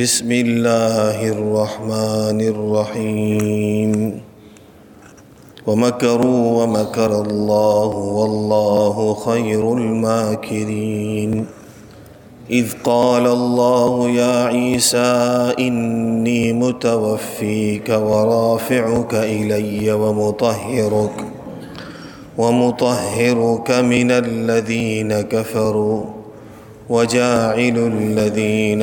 بسم 0.00 0.32
الله 0.32 1.28
الرحمن 1.28 2.40
الرحيم. 2.40 4.20
ومكروا 5.66 6.62
ومكر 6.62 7.20
الله 7.20 7.90
والله 7.96 9.14
خير 9.14 9.72
الماكرين. 9.72 11.46
إذ 12.50 12.66
قال 12.84 13.26
الله 13.26 14.10
يا 14.10 14.44
عيسى 14.44 15.52
إني 15.58 16.52
متوفيك 16.52 17.88
ورافعك 17.88 19.14
إلي 19.14 19.92
ومطهرك 19.92 21.16
ومطهرك 22.38 23.70
من 23.70 24.10
الذين 24.10 25.20
كفروا. 25.20 26.04
وجاعل 26.88 27.76
الذين 27.92 28.82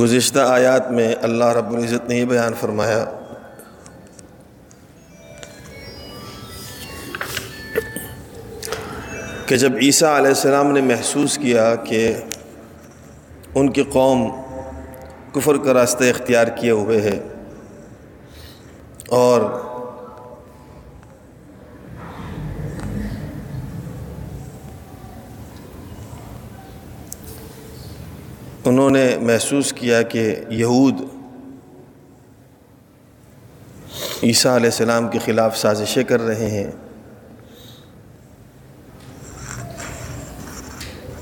گزشتہ 0.00 0.38
آیات 0.38 0.90
میں 0.90 1.14
اللہ 1.22 1.44
رب 1.44 1.72
العزت 1.72 2.08
نے 2.08 2.16
یہ 2.16 2.24
بیان 2.24 2.52
فرمایا۔ 2.60 3.04
کہ 9.46 9.56
جب 9.56 9.72
عیسیٰ 9.82 10.16
علیہ 10.16 10.28
السلام 10.28 10.72
نے 10.72 10.80
محسوس 10.80 11.38
کیا 11.38 11.74
کہ 11.74 12.16
ان 13.54 13.72
کی 13.72 13.82
قوم 13.82 14.42
کفر 15.32 15.56
کا 15.56 15.74
راستہ 15.74 16.04
اختیار 16.04 16.46
کیے 16.46 16.70
ہوئے 16.70 17.00
ہے 17.00 17.18
اور 19.08 19.40
انہوں 28.64 28.90
نے 28.90 29.17
محسوس 29.28 29.72
کیا 29.72 30.02
کہ 30.02 30.36
یہود 30.48 30.94
عیسیٰ 34.22 34.54
علیہ 34.54 34.70
السلام 34.70 35.08
کے 35.08 35.18
خلاف 35.18 35.56
سازشیں 35.56 36.04
کر 36.04 36.20
رہے 36.20 36.50
ہیں۔ 36.50 36.70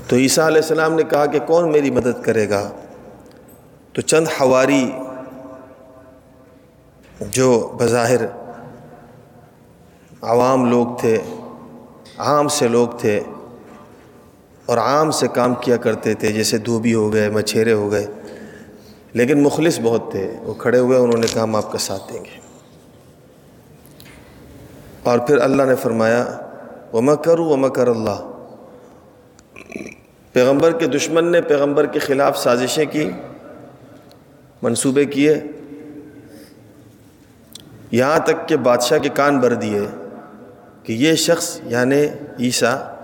تو 0.07 0.15
عیسیٰ 0.15 0.45
علیہ 0.45 0.61
السلام 0.61 0.93
نے 0.93 1.03
کہا 1.03 1.25
کہ 1.25 1.39
کون 1.39 1.71
میری 1.71 1.91
مدد 1.91 2.23
کرے 2.23 2.49
گا؟ 2.49 2.69
تو 3.93 4.01
چند 4.01 4.27
حواری 4.41 4.91
جو 7.19 7.75
بظاہر 7.79 8.25
عوام 10.21 10.65
لوگ 10.65 10.87
تھے، 10.99 11.17
عام 12.17 12.47
سے 12.47 12.67
لوگ 12.67 12.87
تھے 12.87 13.19
اور 14.67 14.77
عام 14.77 15.11
سے 15.11 15.27
کام 15.27 15.55
کیا 15.55 15.77
کرتے 15.77 16.13
تھے، 16.13 16.31
جیسے 16.31 16.57
دھوبی 16.57 16.93
ہو 16.93 17.13
گئے، 17.13 17.29
مچھیرے 17.29 17.73
ہو 17.73 17.91
گئے۔ 17.91 18.07
لیکن 19.13 19.43
مخلص 19.43 19.79
بہت 19.83 20.11
تھے، 20.11 20.35
وہ 20.39 20.53
کھڑے 20.53 20.79
ہوئے، 20.79 20.97
انہوں 20.97 21.17
نے 21.17 21.27
کہا، 21.33 21.43
ہم 21.43 21.55
آپ 21.55 21.71
کا 21.71 21.77
ساتھ 21.77 22.13
دیں 22.13 22.25
گے۔ 22.25 22.39
اور 25.03 25.19
پھر 25.19 25.37
اللہ 25.37 25.63
نے 25.63 25.75
فرمایا 25.75 26.25
وہ 26.91 27.01
مکر 27.01 27.39
و 27.39 27.55
مکر 27.55 27.87
اللہ 27.87 28.31
پیغمبر 30.31 30.71
کے 30.71 30.87
دشمن 30.87 31.31
نے 31.31 31.41
پیغمبر 31.41 31.85
کے 31.85 31.99
خلاف 31.99 32.37
سازشیں 32.37 32.85
کی، 32.85 33.09
منصوبے 34.61 35.05
کیے۔ 35.05 35.41
یہاں 37.91 38.19
تک 38.19 38.47
کہ 38.47 38.57
بادشاہ 38.57 38.97
کے 38.97 39.09
کان 39.09 39.39
بھر 39.39 39.53
دیے 39.53 39.81
کہ 40.83 40.93
یہ 40.93 41.15
شخص 41.15 41.59
یعنی 41.63 42.05
عیسیٰ 42.39 42.96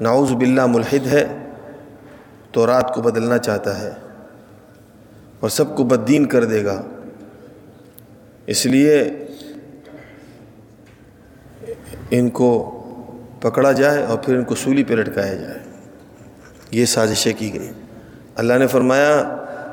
نعوذ 0.00 0.30
باللہ 0.32 0.66
ملحد 0.66 1.06
ہے، 1.06 1.24
تو 2.52 2.66
رات 2.66 2.92
کو 2.94 3.02
بدلنا 3.02 3.38
چاہتا 3.38 3.80
ہے 3.80 3.90
اور 5.40 5.50
سب 5.50 5.76
کو 5.76 5.84
بددین 5.84 6.26
کر 6.26 6.44
دے 6.44 6.64
گا۔ 6.64 6.80
اس 8.46 8.64
لیے 8.66 9.02
ان 12.10 12.28
کو 12.30 12.50
پکڑا 13.40 13.72
جائے 13.72 14.04
اور 14.04 14.18
پھر 14.18 14.36
ان 14.36 14.44
کو 14.44 14.54
سولی 14.54 14.84
پہ 14.84 14.94
لٹکایا 14.94 15.34
جائے۔ 15.34 15.58
یہ 16.70 16.84
سازشیں 16.86 17.32
کی 17.38 17.52
گئی 17.54 17.70
اللہ 18.36 18.58
نے 18.58 18.66
فرمایا، 18.66 19.12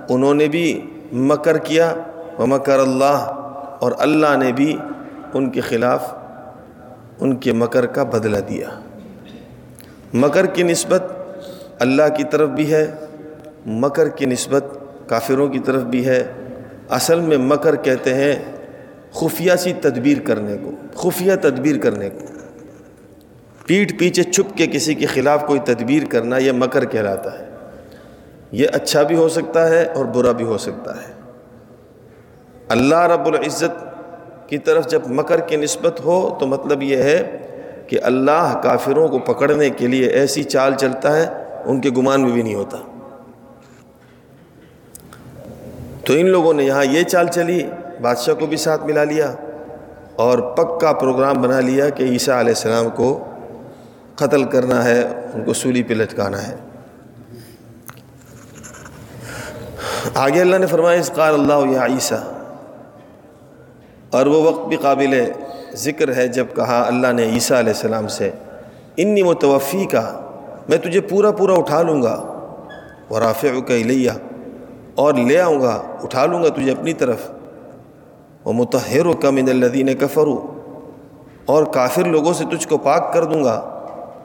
انہوں 0.09 0.33
نے 0.33 0.47
بھی 0.47 0.65
مکر 1.13 1.57
کیا 1.57 1.93
و 2.39 2.47
مکر 2.47 2.79
اللہ، 2.79 3.31
اور 3.81 3.91
اللہ 3.99 4.35
نے 4.37 4.51
بھی 4.51 4.75
ان 5.33 5.49
کے 5.51 5.61
خلاف 5.61 6.13
ان 7.19 7.35
کے 7.35 7.53
مکر 7.53 7.85
کا 7.85 8.03
بدلہ 8.03 8.37
دیا۔ 8.49 8.69
مکر 10.13 10.45
کی 10.45 10.63
نسبت 10.63 11.03
اللہ 11.79 12.15
کی 12.17 12.23
طرف 12.31 12.49
بھی 12.49 12.73
ہے، 12.73 12.91
مکر 13.65 14.07
کی 14.07 14.25
نسبت 14.25 14.63
کافروں 15.07 15.47
کی 15.47 15.59
طرف 15.59 15.81
بھی 15.81 16.05
ہے۔ 16.05 16.23
اصل 16.89 17.19
میں 17.19 17.37
مکر 17.37 17.75
کہتے 17.75 18.13
ہیں 18.13 18.35
خفیہ 19.11 19.51
سی 19.59 19.73
تدبیر 19.73 20.17
کرنے 20.19 20.57
کو، 20.63 20.71
خفیہ 20.95 21.33
تدبیر 21.41 21.77
کرنے 21.77 22.09
کو۔ 22.09 22.25
پیٹھ 23.65 23.95
پیچھے 23.95 24.23
چھپ 24.23 24.57
کے 24.57 24.67
کسی 24.67 24.93
کے 24.93 25.05
خلاف 25.05 25.45
کوئی 25.47 25.59
تدبیر 25.59 26.03
کرنا 26.09 26.37
یہ 26.37 26.51
مکر 26.51 26.85
کہلاتا 26.85 27.39
ہے۔ 27.39 27.45
یہ 28.51 28.67
اچھا 28.73 29.03
بھی 29.03 29.15
ہو 29.15 29.29
سکتا 29.29 29.69
ہے 29.69 29.85
اور 29.85 30.05
برا 30.05 30.31
بھی 30.31 30.45
ہو 30.45 30.57
سکتا 30.57 30.95
ہے۔ 30.95 31.13
اللہ 32.69 32.99
رب 32.99 33.25
العزت 33.25 33.85
کی 34.49 34.57
طرف 34.57 34.87
جب 34.87 34.99
مکر 35.07 35.39
کی 35.39 35.55
نسبت 35.55 35.99
ہو 35.99 36.37
تو 36.39 36.47
مطلب 36.47 36.83
یہ 36.83 36.97
ہے 36.97 37.37
کہ 37.87 37.99
اللہ 38.03 38.59
کافروں 38.63 39.07
کو 39.07 39.19
پکڑنے 39.25 39.69
کے 39.69 39.87
لیے 39.87 40.07
ایسی 40.19 40.43
چال 40.45 40.75
چلتا 40.75 41.15
ہے، 41.15 41.25
ان 41.65 41.81
کے 41.81 41.89
گمان 41.97 42.21
میں 42.21 42.31
بھی 42.31 42.41
نہیں 42.41 42.55
ہوتا۔ 42.55 42.77
تو 46.05 46.13
ان 46.13 46.29
لوگوں 46.29 46.53
نے 46.53 46.63
یہاں 46.63 46.83
یہ 46.85 47.03
چال 47.03 47.27
چلی، 47.27 47.59
بادشاہ 48.01 48.33
کو 48.33 48.45
بھی 48.45 48.57
ساتھ 48.57 48.85
ملا 48.85 49.03
لیا 49.03 49.33
اور 50.15 50.39
پکا 50.57 50.91
پروگرام 50.93 51.41
بنا 51.41 51.59
لیا 51.61 51.89
کہ 51.89 52.03
عیسیٰ 52.03 52.35
علیہ 52.35 52.53
السلام 52.55 52.89
کو 52.95 53.07
قتل 54.15 54.43
کرنا 54.51 54.83
ہے، 54.83 55.01
ان 55.33 55.43
کو 55.45 55.53
سولی 55.53 55.83
پہ 55.83 55.93
لٹکانا 55.93 56.47
ہے۔ 56.47 56.55
آگے 60.15 60.41
اللہ 60.41 60.57
نے 60.57 60.67
فرمایا 60.67 60.99
اس 60.99 61.11
قال 61.15 61.33
اللہ 61.33 61.71
یا 61.71 61.85
عیسیٰ، 61.85 62.23
اور 64.11 64.25
وہ 64.25 64.41
وقت 64.43 64.67
بھی 64.67 64.77
قابل 64.81 65.13
ہے 65.13 65.31
ذکر 65.77 66.13
ہے 66.15 66.27
جب 66.27 66.45
کہا 66.55 66.81
اللہ 66.87 67.11
نے 67.13 67.23
عیسیٰ 67.25 67.57
علیہ 67.57 67.73
السلام 67.73 68.07
سے، 68.07 68.29
انی 68.97 69.23
متوفی 69.23 69.85
کا 69.85 70.03
میں 70.69 70.77
تجھے 70.77 71.01
پورا 71.09 71.31
پورا 71.31 71.53
اٹھا 71.53 71.81
لوں 71.81 72.01
گا 72.03 72.15
وہ 73.09 73.19
رافع 73.19 73.59
کا 73.67 74.13
اور 74.95 75.13
لے 75.15 75.39
آؤں 75.39 75.61
گا، 75.61 75.81
اٹھا 76.03 76.25
لوں 76.25 76.43
گا 76.43 76.49
تجھے 76.55 76.71
اپنی 76.71 76.93
طرف 76.93 77.29
وہ 78.45 78.53
متحر 78.53 79.05
و 79.05 79.13
کم 79.21 79.35
الدین 79.47 79.93
کفرو 79.95 80.35
اور 81.45 81.63
کافر 81.73 82.05
لوگوں 82.05 82.33
سے 82.33 82.45
تجھ 82.51 82.67
کو 82.67 82.77
پاک 82.83 83.13
کر 83.13 83.23
دوں 83.23 83.43
گا 83.43 83.59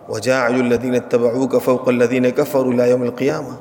وجا 0.09 0.45
الدین 0.47 0.99
طبع 1.11 1.31
کفوق 1.53 1.89
الدین 1.89 2.31
کفر 2.37 2.65
الم 2.67 3.03
القیامہ، 3.03 3.55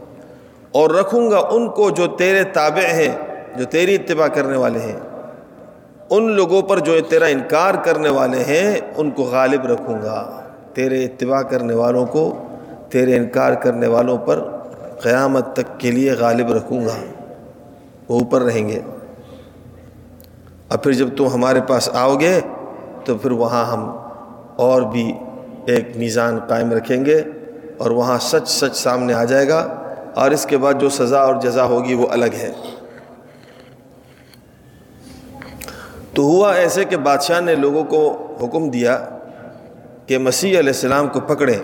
اور 0.72 0.90
رکھوں 0.90 1.30
گا 1.32 1.40
ان 1.52 1.68
کو 1.70 1.90
جو 1.90 2.08
تیرے 2.18 2.44
تابع 2.54 2.86
ہیں، 2.94 3.14
جو 3.58 3.66
تیری 3.72 3.96
اتباع 3.96 4.28
کرنے 4.28 4.58
والے 4.58 4.80
ہیں۔ 4.80 5.00
ان 6.12 6.32
لوگوں 6.32 6.62
پر 6.62 6.80
جو 6.80 7.02
تیرا 7.02 7.26
انکار 7.26 7.74
کرنے 7.84 8.10
والے 8.10 8.44
ہیں، 8.44 8.78
ان 8.98 9.12
کو 9.12 9.24
غالب 9.24 9.66
رکھوں 9.66 10.02
گا۔ 10.02 10.42
تیرے 10.74 11.04
اتباع 11.04 11.42
کرنے 11.42 11.74
والوں 11.74 12.06
کو، 12.06 12.44
تیرے 12.90 13.18
انکار 13.18 13.54
کرنے 13.54 13.88
والوں 13.88 14.18
پر 14.18 14.44
قیامت 15.02 15.56
تک 15.56 15.80
کے 15.80 15.92
لیے 15.92 16.12
غالب 16.12 16.52
رکھوں 16.52 16.86
گا۔ 16.86 16.96
وہ 18.10 18.20
اوپر 18.20 18.42
رہیں 18.42 18.70
گے۔ 18.70 18.80
اور 20.68 20.78
پھر 20.78 20.92
جب 20.92 21.08
تم 21.18 21.28
ہمارے 21.28 21.62
پاس 21.62 21.90
آؤ 21.94 22.16
گے، 22.16 22.40
تو 23.06 23.18
پھر 23.18 23.32
وہاں 23.32 23.66
ہم 23.66 23.98
اور 24.56 24.82
بھی 24.82 25.14
ایک 25.66 25.98
میزان 25.98 26.40
قائم 26.48 26.72
رکھیں 26.72 27.06
گے 27.06 27.22
اور 27.78 27.92
وہاں 27.92 28.18
سچ 28.22 28.48
سچ 28.48 28.78
سامنے 28.78 29.14
آ 29.14 29.24
جائے 29.24 29.50
گا۔ 29.50 29.68
اور 30.16 30.32
اس 30.32 30.46
کے 30.46 30.58
بعد 30.58 30.74
جو 30.80 30.90
سزا 30.90 31.22
اور 31.22 31.36
جزا 31.42 31.64
ہوگی 31.64 31.94
وہ 31.94 32.08
الگ 32.12 32.34
ہے۔ 32.34 32.52
تو 36.14 36.22
ہوا 36.22 36.56
ایسے 36.56 36.86
کہ 36.86 36.98
بادشاہ 36.98 37.40
نے 37.40 37.56
لوگوں 37.56 37.84
کو 37.84 38.36
حکم 38.42 38.70
دیا 38.70 39.10
کہ 40.06 40.18
مسیح 40.18 40.50
علیہ 40.50 40.70
السلام 40.70 41.08
کو 41.08 41.20
پکڑیں 41.20 41.60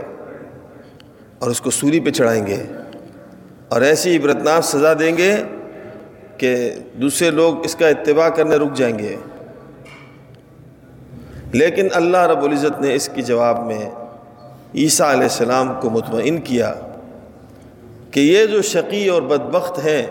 اور 1.39 1.49
اس 1.49 1.61
کو 1.61 1.69
سوری 1.69 1.99
پہ 1.99 2.09
چڑھائیں 2.09 2.47
گے 2.47 2.63
اور 3.69 3.81
ایسی 3.81 4.17
عبرتناک 4.17 4.63
سزا 4.63 4.93
دیں 4.99 5.17
گے 5.17 5.35
کہ 6.37 6.71
دوسرے 7.01 7.31
لوگ 7.31 7.65
اس 7.65 7.75
کا 7.75 7.87
اتباع 7.87 8.29
کرنے 8.29 8.55
رک 8.55 8.73
جائیں 8.73 8.99
گے۔ 8.99 9.15
لیکن 11.53 11.87
اللہ 11.91 12.17
رب 12.17 12.43
العزت 12.43 12.81
نے 12.81 12.95
اس 12.95 13.09
کی 13.13 13.21
جواب 13.21 13.65
میں 13.65 13.89
عیسیٰ 14.75 15.07
علیہ 15.07 15.23
السلام 15.23 15.73
کو 15.81 15.89
مطمئن 15.89 16.37
کیا 16.37 16.73
کہ 18.11 18.19
یہ 18.19 18.45
جو 18.45 18.61
شقی 18.61 19.09
اور 19.09 19.21
بدبخت 19.21 19.85
ہیں، 19.85 20.07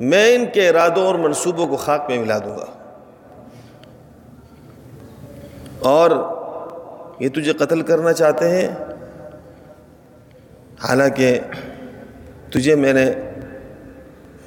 میں 0.00 0.34
ان 0.34 0.44
کے 0.54 0.68
ارادوں 0.68 1.06
اور 1.06 1.14
منصوبوں 1.14 1.66
کو 1.66 1.76
خاک 1.76 2.04
میں 2.08 2.18
ملا 2.18 2.38
دوں 2.38 2.58
گا۔ 2.58 2.64
اور 5.80 6.10
یہ 7.20 7.28
تجھے 7.28 7.52
قتل 7.52 7.82
کرنا 7.82 8.12
چاہتے 8.12 8.48
ہیں؟ 8.48 8.68
حالانکہ 10.82 11.38
تجھے 12.50 12.74
میں 12.74 12.92
نے 12.92 13.04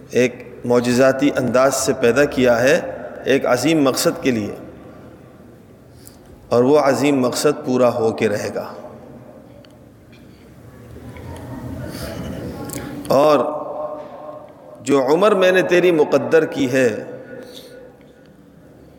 ایک 0.10 0.44
معجزاتی 0.66 1.30
انداز 1.36 1.76
سے 1.76 1.94
پیدا 1.94 2.26
کیا 2.26 2.62
ہے 2.62 2.80
ایک 3.26 3.46
عظیم 3.46 3.84
مقصد 3.84 4.22
کے 4.22 4.32
لیے، 4.32 4.56
اور 6.50 6.64
وہ 6.64 6.80
عظیم 6.80 7.20
مقصد 7.20 7.66
پورا 7.66 7.90
ہو 7.94 8.12
کے 8.12 8.30
رہے 8.30 8.50
گا۔ 8.56 8.74
اور 13.08 13.40
جو 14.82 15.06
عمر 15.14 15.32
میں 15.32 15.52
نے 15.52 15.62
تیری 15.62 15.92
مقدر 15.92 16.46
کی 16.46 16.72
ہے، 16.72 16.88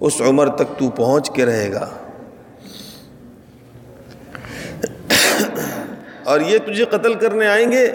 اس 0.00 0.20
عمر 0.20 0.48
تک 0.48 0.78
تو 0.78 0.90
پہنچ 0.90 1.30
کے 1.30 1.46
رہے 1.46 1.72
گا۔ 1.72 1.88
اور 6.24 6.40
یہ 6.40 6.58
تجھے 6.58 6.84
قتل 6.84 7.14
کرنے 7.14 7.46
آئیں 7.46 7.72
گے؟ 7.72 7.92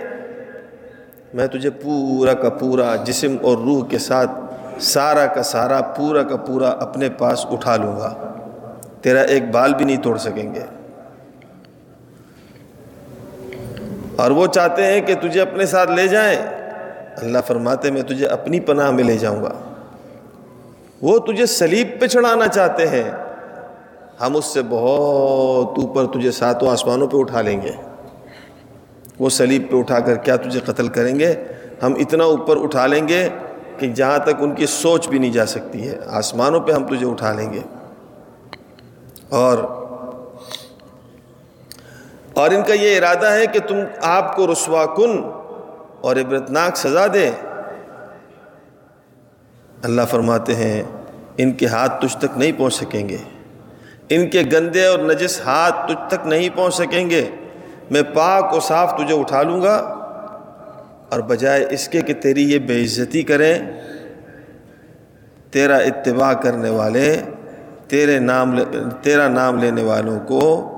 میں 1.34 1.48
تجھے 1.48 1.70
پورا 1.70 2.34
کا 2.34 2.50
پورا 2.50 2.96
جسم 2.96 3.36
اور 3.42 3.58
روح 3.58 3.86
کے 3.90 3.98
ساتھ 3.98 4.32
سارا 4.80 5.26
کا 5.26 5.44
سارا 5.44 5.82
پورا 5.82 6.24
کا 6.24 6.36
پورا 6.36 6.70
اپنے 6.70 7.10
پاس 7.10 7.46
اٹھا 7.46 7.78
لوں 7.78 7.96
گا۔ 7.96 8.32
تیرا 9.02 9.22
ایک 9.22 9.52
بال 9.52 9.74
بھی 9.74 9.86
نہیں 9.86 9.98
توڑ 9.98 10.18
سکیں 10.18 10.56
گے۔ 10.56 10.62
اور 14.16 14.32
وہ 14.32 14.48
چاہتے 14.48 14.86
ہیں 14.86 15.02
کہ 15.02 15.16
تجھے 15.16 15.42
اپنے 15.42 15.66
ساتھ 15.66 15.92
لے 15.92 16.08
جائیں۔ 16.08 16.38
اللہ 17.18 17.38
فرماتے 17.48 17.92
میں 17.92 18.02
تجھے 18.02 18.26
اپنی 18.26 18.60
پناہ 18.60 18.92
میں 18.92 19.04
لے 19.04 19.18
جاؤں 19.18 19.44
گا۔ 19.44 19.54
وہ 21.02 21.20
تجھے 21.20 21.46
سلیب 21.46 21.88
پہ 22.00 22.08
چڑھانا 22.08 22.48
چاہتے 22.48 22.88
ہیں۔ 22.88 23.12
ہم 24.22 24.36
اس 24.36 24.46
سے 24.46 24.62
بہت 24.70 25.80
اوپر 25.80 26.06
تجھے 26.06 26.32
ساتوں 26.32 26.70
آسمانوں 26.70 27.08
پہ 27.08 27.18
اٹھا 27.18 27.42
لیں 27.42 27.62
گے۔ 27.62 27.89
وہ 29.20 29.30
سلیب 29.30 29.72
پہ 29.72 29.78
اٹھا 29.78 30.00
کر 30.00 30.16
کیا 30.16 30.36
تجھے 30.36 30.60
قتل 30.60 30.88
کریں 30.88 31.20
گے؟ 31.20 31.34
ہم 31.84 31.94
اتنا 31.94 32.24
اوپر 32.24 32.64
اٹھا 32.64 32.88
لیں 32.88 33.08
گے 33.08 33.30
کہ 33.78 33.88
جہاں 33.88 34.20
تک 34.20 34.30
ان 34.40 34.56
کی 34.56 34.66
سوچ 34.66 35.08
بھی 35.08 35.20
نہیں 35.20 35.32
جا 35.32 35.46
سکتی 35.46 35.88
ہے۔ 35.88 35.96
آسمانوں 36.08 36.60
پہ 36.60 36.72
ہم 36.72 36.88
تجھے 36.88 37.08
اٹھا 37.08 37.34
لیں 37.34 37.54
گے۔ 37.54 37.60
اور 39.30 39.58
اور 42.34 42.52
ان 42.52 42.64
کا 42.64 42.74
یہ 42.74 42.98
ارادہ 42.98 43.32
ہے 43.32 43.48
کہ 43.48 43.60
تم 43.60 43.76
آپ 44.02 44.36
کو 44.36 44.54
رسوا 44.54 44.86
کن 44.86 45.24
اور 46.02 46.16
عبرتناک 46.16 46.78
سزا 46.78 47.06
دے۔ 47.14 47.32
اللہ 49.84 50.02
فرماتے 50.10 50.56
ہیں، 50.56 50.84
ان 51.38 51.52
کے 51.52 51.66
ہاتھ 51.68 52.06
تجھ 52.06 52.18
تک 52.18 52.38
نہیں 52.38 52.52
پہنچ 52.58 52.74
سکیں 52.74 53.10
گے۔ 53.10 53.18
ان 54.10 54.30
کے 54.30 54.42
گندے 54.54 54.86
اور 54.86 55.00
نجس 55.00 55.42
ہاتھ 55.42 55.88
تجھ 55.88 56.10
تک 56.10 56.28
نہیں 56.28 56.50
پہنچ 56.56 56.76
سکیں 56.76 57.10
گے۔ 57.10 57.30
میں 57.90 58.02
پاک 58.14 58.54
و 58.54 58.60
صاف 58.60 58.96
تجھے 58.96 59.20
اٹھا 59.20 59.44
لوں 59.44 59.62
گا 59.62 59.76
اور 61.10 61.20
بجائے 61.20 61.66
اس 61.70 61.88
کے 61.88 62.02
کہ 62.02 62.14
تیری 62.14 62.52
یہ 62.52 62.60
بے 62.60 62.84
عزتی 62.84 63.22
کریں، 63.22 63.60
تیرا 65.52 65.78
اتباع 65.78 66.34
کرنے 66.34 66.70
والے، 66.70 67.22
تیرے 67.88 68.20
نام 68.20 68.60
تیرا 69.02 69.28
نام 69.28 69.58
لینے 69.58 69.84
والوں 69.84 70.20
کو 70.20 70.76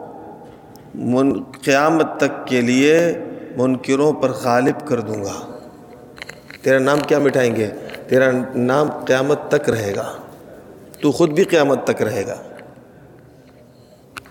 من، 0.96 1.44
قیامت 1.44 2.18
تک 2.18 2.48
کے 2.48 2.62
لیے 2.62 3.20
منکروں 3.58 4.14
پر 4.14 4.30
غالب 4.30 4.88
کر 4.88 5.00
دوں 5.00 5.24
گا۔ 5.24 5.58
تیرا 6.62 6.80
نام 6.80 7.00
کیا 7.00 7.20
مٹائیں 7.20 7.56
گے؟ 7.56 7.70
تیرا 8.08 8.32
نام 8.56 8.90
قیامت 9.06 9.40
تک 9.52 9.70
رہے 9.70 9.96
گا۔ 9.96 10.12
تو 11.02 11.12
خود 11.12 11.30
بھی 11.30 11.44
قیامت 11.44 11.88
تک 11.88 12.02
رہے 12.02 12.24
گا۔ 12.28 12.36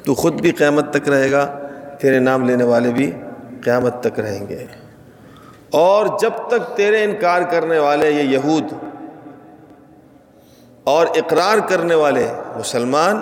تو 0.04 0.14
خود 0.14 0.40
بھی 0.40 0.50
قیامت 0.50 0.92
تک 0.92 1.08
رہے 1.08 1.30
گا۔ 1.30 1.58
تیرے 2.00 2.18
نام 2.18 2.44
لینے 2.44 2.64
والے 2.64 2.92
بھی 2.92 3.12
قیامت 3.64 4.02
تک 4.02 4.20
رہیں 4.20 4.48
گے۔ 4.48 4.66
اور 5.70 6.06
جب 6.20 6.30
تک 6.48 6.76
تیرے 6.76 7.04
انکار 7.04 7.42
کرنے 7.50 7.78
والے 7.78 8.10
یہ 8.10 8.22
یہود 8.22 8.64
اور 10.84 11.06
اقرار 11.06 11.68
کرنے 11.68 11.94
والے 11.94 12.26
مسلمان 12.58 13.16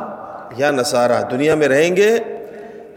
یا 0.56 0.70
نصارہ 0.70 1.22
دنیا 1.30 1.54
میں 1.54 1.68
رہیں 1.68 1.96
گے، 1.96 2.18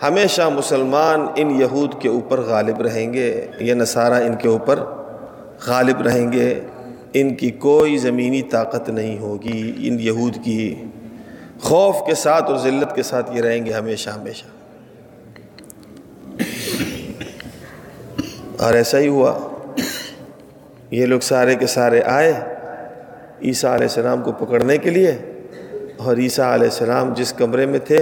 ہمیشہ 0.03 0.41
مسلمان 0.41 1.27
ان 1.35 1.61
یہود 1.61 2.01
کے 2.01 2.09
اوپر 2.09 2.41
غالب 2.41 2.81
رہیں 2.81 3.13
گے 3.13 3.47
یا 3.59 3.75
نصارہ 3.75 4.13
ان 4.13 4.35
کے 4.35 4.47
اوپر 4.47 4.79
غالب 5.67 6.01
رہیں 6.01 6.31
گے۔ 6.31 6.59
ان 7.13 7.35
کی 7.35 7.49
کوئی 7.49 7.97
زمینی 7.97 8.41
طاقت 8.41 8.89
نہیں 8.89 9.19
ہوگی، 9.19 9.73
ان 9.77 9.99
یہود 9.99 10.37
کی 10.43 10.83
خوف 11.61 11.95
کے 12.07 12.15
ساتھ 12.15 12.51
اور 12.51 12.57
ذلت 12.57 12.95
کے 12.95 13.03
ساتھ 13.03 13.35
یہ 13.35 13.41
رہیں 13.41 13.65
گے 13.65 13.73
ہمیشہ 13.73 14.09
ہمیشہ۔ 14.09 14.60
اور 18.61 18.73
ایسا 18.73 18.99
ہی 18.99 19.07
ہوا۔ 19.07 19.39
یہ 20.91 21.05
لوگ 21.05 21.19
سارے 21.19 21.55
کے 21.55 21.67
سارے 21.67 22.01
آئے 22.01 22.33
عیسیٰ 23.41 23.73
علیہ 23.73 23.87
السلام 23.87 24.21
کو 24.21 24.31
پکڑنے 24.31 24.77
کے 24.77 24.89
لیے 24.89 25.17
اور 25.97 26.17
عیسیٰ 26.17 26.53
علیہ 26.53 26.67
السلام 26.67 27.13
جس 27.13 27.33
کمرے 27.33 27.65
میں 27.65 27.79
تھے، 27.79 28.01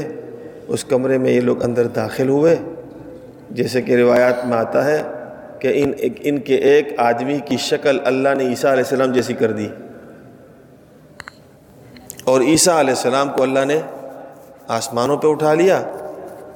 اس 0.68 0.84
کمرے 0.84 1.18
میں 1.18 1.32
یہ 1.32 1.42
لوگ 1.42 1.64
اندر 1.64 1.88
داخل 1.88 2.30
ہوئے۔ 2.30 2.56
جیسے 3.52 3.82
کہ 3.82 3.96
روایات 3.96 4.46
میں 4.46 4.58
آتا 4.58 4.86
ہے 4.86 5.04
کہ 5.60 5.84
ان 5.84 5.92
ان 6.20 6.40
کے 6.40 6.56
ایک 6.56 6.94
آدمی 6.98 7.40
کی 7.46 7.58
شکل 7.58 8.00
اللہ 8.06 8.30
نے 8.38 8.44
عیسیٰ 8.44 8.72
علیہ 8.72 8.84
السلام 8.84 9.12
جیسی 9.12 9.34
کر 9.34 9.52
دی۔ 9.52 9.68
اور 12.24 12.42
عیسیٰ 12.42 12.80
علیہ 12.80 12.94
السلام 12.94 13.30
کو 13.30 13.44
اللہ 13.44 13.66
نے 13.66 13.80
آسمانوں 14.68 15.18
پہ 15.18 15.28
اٹھا 15.28 15.54
لیا 15.54 15.78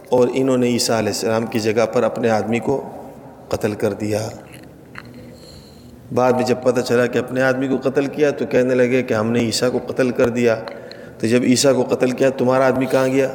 اور 0.09 0.27
انہوں 0.33 0.57
نے 0.57 0.67
عیسیٰ 0.67 0.97
علیہ 0.97 1.09
السلام 1.09 1.45
کی 1.45 1.59
جگہ 1.59 1.85
پر 1.93 2.03
اپنے 2.03 2.29
آدمی 2.29 2.59
کو 2.59 2.89
قتل 3.49 3.73
کر 3.73 3.93
دیا۔ 3.93 4.29
بعد 6.13 6.33
میں 6.33 6.43
جب 6.43 6.55
پتہ 6.63 6.81
چلا 6.81 7.05
کہ 7.05 7.17
اپنے 7.17 7.41
آدمی 7.41 7.67
کو 7.67 7.89
قتل 7.89 8.05
کیا 8.05 8.31
تو 8.31 8.45
کہنے 8.45 8.75
لگے 8.75 9.03
کہ 9.03 9.13
ہم 9.13 9.31
نے 9.31 9.39
عیسیٰ 9.39 9.71
کو 9.71 9.79
قتل 9.87 10.09
کر 10.09 10.29
دیا۔ 10.29 10.55
تو 11.19 11.27
جب 11.27 11.39
عیسیٰ 11.43 11.75
کو 11.75 11.95
قتل 11.95 12.11
کیا 12.11 12.29
تمہارا 12.29 12.67
آدمی 12.67 12.85
کہاں 12.85 13.07
گیا؟ 13.07 13.27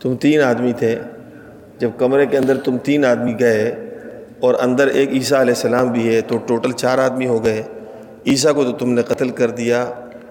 تم 0.00 0.16
تین 0.16 0.40
آدمی 0.40 0.72
تھے۔ 0.72 0.98
جب 1.78 1.90
کمرے 1.98 2.26
کے 2.26 2.36
اندر 2.36 2.56
تم 2.56 2.78
تین 2.78 3.04
آدمی 3.04 3.40
گئے 3.40 3.90
اور 4.40 4.54
اندر 4.60 4.86
ایک 4.86 5.08
عیسیٰ 5.08 5.40
علیہ 5.40 5.54
السلام 5.54 5.92
بھی 5.92 6.14
ہے 6.14 6.20
تو 6.20 6.38
ٹوٹل 6.38 6.72
چار 6.72 6.98
آدمی 6.98 7.26
ہو 7.26 7.44
گئے۔ 7.44 7.62
عیسیٰ 8.26 8.54
کو 8.54 8.64
تو 8.64 8.72
تم 8.72 8.92
نے 8.92 9.02
قتل 9.02 9.28
کر 9.28 9.50
دیا۔ 9.50 9.86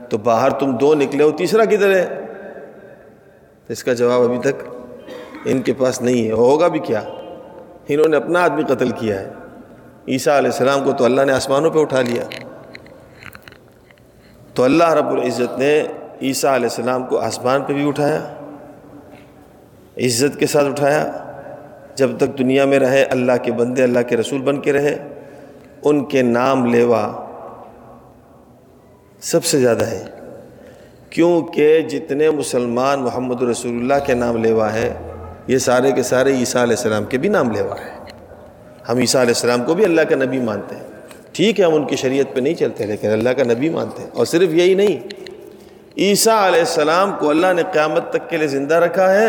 تو 0.10 0.18
باہر 0.18 0.50
تم 0.50 0.78
دو 0.78 0.96
نکلے 0.96 1.24
ہو 1.24 1.32
تیسرا 1.32 1.66
کدھر 1.66 1.96
ہے؟ 1.96 2.08
اس 3.70 3.84
کا 3.84 3.94
جواب 3.94 4.22
ابھی 4.22 4.38
تک 4.40 4.64
ان 5.46 5.62
کے 5.62 5.74
پاس 5.74 6.02
نہیں 6.02 6.28
ہے۔ 6.28 6.32
ہوگا 6.32 6.68
بھی 6.68 6.80
کیا؟ 6.80 7.02
انہوں 7.88 8.08
نے 8.08 8.18
اپنا 8.18 8.44
آدمی 8.44 8.64
قتل 8.64 8.90
کیا 8.90 9.20
ہے۔ 9.20 9.30
عیسیٰ 10.08 10.38
علیہ 10.38 10.50
السلام 10.52 10.84
کو 10.84 10.92
تو 10.92 11.06
اللہ 11.06 11.22
نے 11.22 11.32
آسمانوں 11.32 11.72
پہ 11.72 11.80
اٹھا 11.80 12.02
لیا۔ 12.02 12.24
تو 14.54 14.64
اللہ 14.64 14.94
رب 14.94 15.10
العزت 15.10 15.60
نے 15.60 15.84
عیسیٰ 16.22 16.54
علیہ 16.56 16.70
السلام 16.70 17.06
کو 17.06 17.20
آسمان 17.20 17.62
پہ 17.62 17.74
بھی 17.74 17.88
اٹھایا، 17.88 18.34
عزت 19.98 20.40
کے 20.40 20.48
ساتھ 20.48 20.66
اٹھایا۔ 20.66 21.12
جب 21.96 22.10
تک 22.18 22.40
دنیا 22.40 22.66
میں 22.66 22.80
رہے، 22.80 23.04
اللہ 23.04 23.32
کے 23.44 23.52
بندے، 23.52 23.84
اللہ 23.84 24.00
کے 24.08 24.18
رسول 24.18 24.42
بن 24.42 24.62
کے 24.62 24.74
رہے، 24.74 25.08
ان 25.84 26.06
کے 26.06 26.22
نام 26.22 26.66
لیوا 26.66 27.26
سب 29.22 29.46
سے 29.46 29.60
زیادہ 29.60 29.86
ہے۔ 29.86 30.04
کیونکہ 31.10 31.82
جتنے 31.82 32.30
مسلمان 32.30 33.00
محمد 33.00 33.42
رسول 33.42 33.72
اللہ 33.72 34.06
کے 34.06 34.14
نام 34.14 34.38
لیوا 34.38 34.74
ہے 34.74 35.07
یہ 35.48 35.58
سارے 35.58 35.92
کے 35.92 36.04
سارے 36.04 36.34
عیسیٰ 36.34 36.62
علیہ 36.62 36.76
السلام 36.78 37.04
کے 37.04 37.18
بھی 37.18 37.30
نام 37.30 37.52
لیوا 37.52 37.76
ہے۔ 37.76 37.98
ہم 38.90 38.98
عیسیٰ 38.98 39.22
علیہ 39.22 39.34
السلام 39.36 39.64
کو 39.64 39.74
بھی 39.74 39.86
اللہ 39.86 40.02
کا 40.02 40.16
نبی 40.16 40.40
مانتے 40.40 40.76
ہیں۔ 40.76 40.84
ٹھیک 41.32 41.60
ہے، 41.60 41.66
ہم 41.66 41.74
ان 41.74 41.86
کی 41.86 41.96
شریعت 41.96 42.36
پہ 42.36 42.40
نہیں 42.42 42.54
چلتے، 42.54 42.86
لیکن 42.86 43.12
اللہ 43.12 43.30
کا 43.30 43.44
نبی 43.44 43.70
مانتے 43.70 44.04
ہیں۔ 44.04 44.10
اور 44.14 44.26
صرف 44.26 44.54
یہی 44.54 44.74
نہیں، 44.74 45.08
عیسیٰ 45.98 46.48
علیہ 46.48 46.60
السلام 46.60 47.16
کو 47.20 47.30
اللہ 47.30 47.54
نے 47.56 47.62
قیامت 47.74 48.10
تک 48.10 48.30
کے 48.30 48.38
لیے 48.38 48.48
زندہ 48.48 48.76
رکھا 48.76 49.14
ہے۔ 49.14 49.28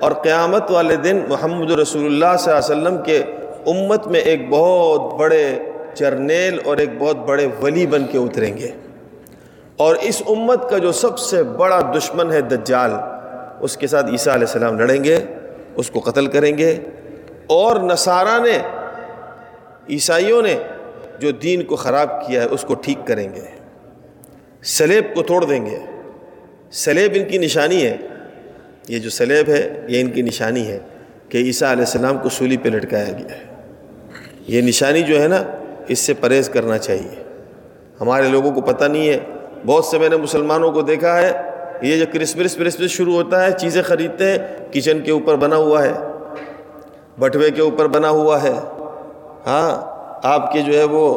اور 0.00 0.12
قیامت 0.12 0.70
والے 0.70 0.96
دن 0.96 1.20
محمد 1.28 1.70
رسول 1.70 2.06
اللہ 2.06 2.36
صلی 2.38 2.52
اللہ 2.52 2.72
علیہ 2.72 2.82
وسلم 2.82 3.02
کے 3.02 3.22
امت 3.66 4.06
میں 4.06 4.20
ایک 4.20 4.48
بہت 4.48 5.14
بڑے 5.14 5.58
جرنیل 5.94 6.58
اور 6.64 6.76
ایک 6.76 6.90
بہت 6.98 7.16
بڑے 7.16 7.48
ولی 7.62 7.86
بن 7.86 8.04
کے 8.06 8.18
اتریں 8.18 8.58
گے۔ 8.58 8.68
اور 9.76 9.96
اس 10.00 10.22
امت 10.28 10.70
کا 10.70 10.78
جو 10.78 10.92
سب 10.92 11.18
سے 11.18 11.42
بڑا 11.42 11.92
دشمن 11.98 12.32
ہے 12.32 12.40
دجال، 12.40 12.90
اس 13.60 13.76
کے 13.76 13.86
ساتھ 13.86 14.10
عیسیٰ 14.10 14.34
علیہ 14.34 14.46
السلام 14.46 14.78
لڑیں 14.78 15.04
گے۔ 15.04 15.20
اس 15.76 15.90
کو 15.90 16.00
قتل 16.00 16.26
کریں 16.26 16.58
گے۔ 16.58 16.76
اور 17.46 17.76
نصارہ 17.76 18.42
نے، 18.42 18.58
عیسائیوں 19.90 20.42
نے 20.42 20.58
جو 21.18 21.30
دین 21.30 21.62
کو 21.62 21.76
خراب 21.76 22.26
کیا 22.26 22.42
ہے، 22.42 22.46
اس 22.46 22.62
کو 22.62 22.74
ٹھیک 22.74 23.06
کریں 23.06 23.28
گے۔ 23.34 23.40
سلیب 24.62 25.04
کو 25.14 25.22
توڑ 25.22 25.44
دیں 25.44 25.66
گے۔ 25.66 25.78
سلیب 26.70 27.12
ان 27.14 27.24
کی 27.24 27.38
نشانی 27.38 27.86
ہے۔ 27.86 27.96
یہ 28.88 28.98
جو 28.98 29.10
سلیب 29.10 29.48
ہے، 29.48 29.80
یہ 29.88 30.00
ان 30.00 30.10
کی 30.10 30.22
نشانی 30.22 30.66
ہے 30.66 30.78
کہ 31.28 31.38
عیسیٰ 31.38 31.70
علیہ 31.70 31.84
السلام 31.84 32.18
کو 32.18 32.28
سولی 32.28 32.56
پہ 32.56 32.68
لٹکایا 32.68 33.04
گیا 33.04 33.36
ہے۔ 33.36 33.44
یہ 34.48 34.62
نشانی 34.62 35.02
جو 35.02 35.22
ہے 35.22 35.28
نا، 35.28 35.42
اس 35.88 35.98
سے 35.98 36.14
پرہیز 36.14 36.48
کرنا 36.48 36.78
چاہیے۔ 36.78 37.22
ہمارے 38.00 38.28
لوگوں 38.28 38.52
کو 38.52 38.60
پتہ 38.60 38.84
نہیں 38.84 39.08
ہے۔ 39.08 39.18
بہت 39.66 39.84
سے 39.84 39.98
میں 39.98 40.08
نے 40.08 40.16
مسلمانوں 40.16 40.72
کو 40.72 40.82
دیکھا 40.82 41.18
ہے۔ 41.18 41.53
یہ 41.82 41.96
جو 41.98 42.04
کرسمس 42.12 42.56
ورسمس 42.58 42.90
شروع 42.90 43.14
ہوتا 43.14 43.44
ہے، 43.44 43.50
چیزیں 43.60 43.82
خریدتے 43.82 44.30
ہیں، 44.30 44.38
کچن 44.72 45.00
کے 45.00 45.12
اوپر 45.12 45.36
بنا 45.36 45.56
ہوا 45.56 45.82
ہے، 45.84 45.92
بٹوے 47.18 47.50
کے 47.50 47.62
اوپر 47.62 47.86
بنا 47.86 48.08
ہوا 48.10 48.42
ہے 48.42 48.52
ہاں 49.46 49.70
آپ 50.22 50.52
کے 50.52 50.60
جو 50.62 50.72
ہے 50.72 50.84
وہ 50.84 51.16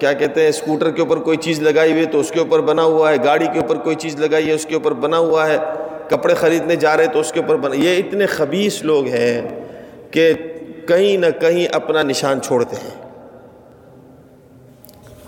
کیا 0.00 0.12
کہتے 0.12 0.40
ہیں 0.40 0.48
اسکوٹر 0.48 0.90
کے 0.90 1.02
اوپر 1.02 1.18
کوئی 1.18 1.36
چیز 1.36 1.60
لگائی 1.62 1.92
ہوئی 1.92 2.06
تو 2.06 2.20
اس 2.20 2.30
کے 2.30 2.40
اوپر 2.40 2.60
بنا 2.60 2.82
ہوا 2.82 3.10
ہے، 3.10 3.16
گاڑی 3.24 3.46
کے 3.52 3.58
اوپر 3.58 3.76
کوئی 3.76 3.96
چیز 3.96 4.16
لگائی 4.20 4.48
ہے، 4.48 4.52
اس 4.52 4.66
کے 4.66 4.74
اوپر 4.74 4.92
بنا 5.04 5.18
ہوا 5.18 5.46
ہے، 5.48 5.56
کپڑے 6.08 6.34
خریدنے 6.34 6.76
جا 6.76 6.96
رہے 6.96 7.06
تو 7.06 7.20
اس 7.20 7.32
کے 7.32 7.40
اوپر 7.40 7.56
بنا، 7.56 7.74
یہ 7.76 7.98
اتنے 7.98 8.26
خبیص 8.26 8.82
لوگ 8.82 9.06
ہیں 9.06 9.40
کہ 10.10 10.32
کہیں 10.88 11.16
نہ 11.16 11.26
کہیں 11.40 11.66
اپنا 11.72 12.02
نشان 12.02 12.40
چھوڑتے 12.40 12.76
ہیں۔ 12.76 13.02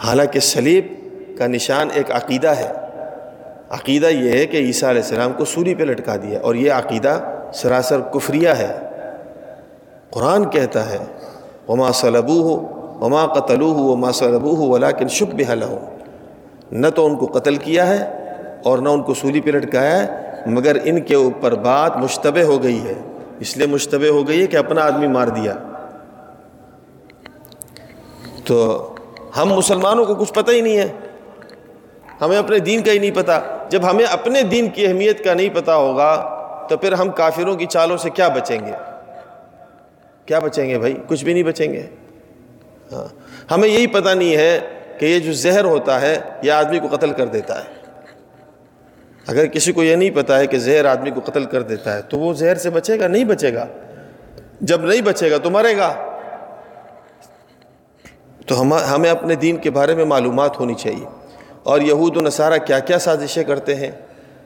حالانکہ 0.04 0.40
سلیب 0.40 0.86
کا 1.38 1.46
نشان 1.46 1.88
ایک 1.94 2.10
عقیدہ 2.12 2.48
ہے۔ 2.48 2.72
عقیدہ 3.70 4.06
یہ 4.06 4.30
ہے 4.30 4.46
کہ 4.46 4.56
عیسیٰ 4.56 4.88
علیہ 4.88 5.02
السلام 5.02 5.32
کو 5.32 5.44
سوری 5.44 5.75
پہ 5.75 5.82
لٹکا 5.82 6.16
دیا 6.16 6.40
اور 6.40 6.54
یہ 6.54 6.73
عقیدہ 6.73 7.20
سراسر 7.54 8.00
کفریہ 8.00 8.49
ہے۔ 8.49 8.76
قرآن 10.11 10.50
کہتا 10.50 10.90
ہے، 10.90 10.99
وما 11.68 11.92
صلبو 11.92 12.42
ہو 12.42 12.76
وما 13.04 13.26
قتلو 13.26 13.73
ہو 13.73 13.82
وما 13.82 14.12
صلبو 14.12 14.54
ہو 14.56 14.70
ولاکن 14.70 15.08
شب 15.08 15.26
بحل 15.32 15.62
ہو 15.62 15.78
نہ 16.73 16.87
تو 16.94 17.06
ان 17.06 17.16
کو 17.16 17.26
قتل 17.26 17.56
کیا 17.56 17.87
ہے 17.87 18.32
اور 18.64 18.78
نہ 18.78 18.88
ان 18.88 19.02
کو 19.02 19.14
سولی 19.14 19.40
پہ 19.40 19.50
لٹکایا 19.50 20.02
ہے، 20.02 20.30
مگر 20.46 20.76
ان 20.85 21.00
کے 21.00 21.14
اوپر 21.14 21.54
بات 21.54 21.96
مشتبہ 21.96 22.42
ہو 22.42 22.62
گئی 22.62 22.80
ہے۔ 22.85 22.94
اس 23.40 23.56
لیے 23.56 23.66
مشتبہ 23.66 24.08
ہو 24.08 24.28
گئی 24.28 24.42
ہے 24.42 24.46
کہ 24.46 24.56
اپنا 24.56 24.82
آدمی 24.82 25.06
مار 25.06 25.28
دیا۔ 25.28 25.54
تو 28.44 28.88
ہم 29.37 29.49
مسلمانوں 29.49 30.04
کو 30.04 30.14
کچھ 30.14 30.32
پتہ 30.32 30.50
ہی 30.50 30.61
نہیں 30.61 30.78
ہے۔ 30.78 30.88
ہمیں 32.20 32.38
اپنے 32.38 32.58
دین 32.58 32.82
کا 32.82 32.92
ہی 32.92 32.99
نہیں 32.99 33.11
پتہ 33.11 33.58
جب 33.70 33.90
ہمیں 33.90 34.04
اپنے 34.04 34.42
دین 34.42 34.68
کی 34.68 34.87
اہمیت 34.87 35.25
کا 35.25 35.35
نہیں 35.35 35.49
پتہ 35.54 35.70
ہوگا، 35.70 36.32
تو 36.70 36.76
پھر 36.76 36.92
ہم 36.92 37.11
کافروں 37.11 37.56
کی 37.56 37.66
چالوں 37.66 37.96
سے 37.96 38.11
کیا 38.11 38.28
بچیں 38.28 38.66
گے؟ 38.66 38.73
کیا 40.26 40.38
بچیں 40.38 40.68
گے 40.68 40.78
بھائی؟ 40.78 40.94
کچھ 41.08 41.25
بھی 41.25 41.32
نہیں 41.32 41.42
بچیں 41.42 41.73
گے۔ 41.73 41.87
ہاں۔ 42.92 43.04
ہمیں 43.52 43.68
یہی 43.68 43.87
پتہ 43.87 44.08
نہیں 44.08 44.37
ہے 44.37 44.61
کہ 44.99 45.06
یہ 45.06 45.18
جو 45.18 45.32
زہر 45.32 45.64
ہوتا 45.64 46.00
ہے، 46.00 46.18
یہ 46.42 46.52
آدمی 46.52 46.78
کو 46.78 46.96
قتل 46.96 47.12
کر 47.12 47.26
دیتا 47.26 47.64
ہے۔ 47.64 47.68
اگر 49.26 49.46
کسی 49.46 49.73
کو 49.73 49.82
یہ 49.82 49.96
نہیں 49.96 50.11
پتا 50.11 50.38
ہے 50.38 50.46
کہ 50.46 50.58
زہر 50.58 50.85
آدمی 50.85 51.11
کو 51.11 51.20
قتل 51.25 51.44
کر 51.44 51.62
دیتا 51.62 51.96
ہے، 51.96 52.02
تو 52.02 52.18
وہ 52.18 52.32
زہر 52.32 52.54
سے 52.54 52.70
بچے 52.70 53.00
گا؟ 53.00 53.08
نہیں 53.08 53.25
بچے 53.25 53.54
گا۔ 53.54 53.66
جب 54.61 54.80
نہیں 54.85 55.02
بچے 55.02 55.30
گا 55.30 55.38
تو 55.38 55.50
مرے 55.50 55.76
گا۔ 55.76 55.94
تو 58.46 58.61
ہم 58.61 58.75
ہمیں 58.75 59.11
اپنے 59.11 59.35
دین 59.35 59.56
کے 59.56 59.70
بارے 59.70 59.94
میں 59.94 60.04
معلومات 60.04 60.61
ہونی 60.61 60.75
چاہیے۔ 60.75 61.06
اور 61.66 61.80
یہود 61.80 62.16
و 62.16 62.20
نصارہ 62.20 62.58
کیا 62.58 62.78
کیا 62.78 62.99
سازشیں 62.99 63.44
کرتے 63.44 63.75
ہیں؟ 63.75 63.90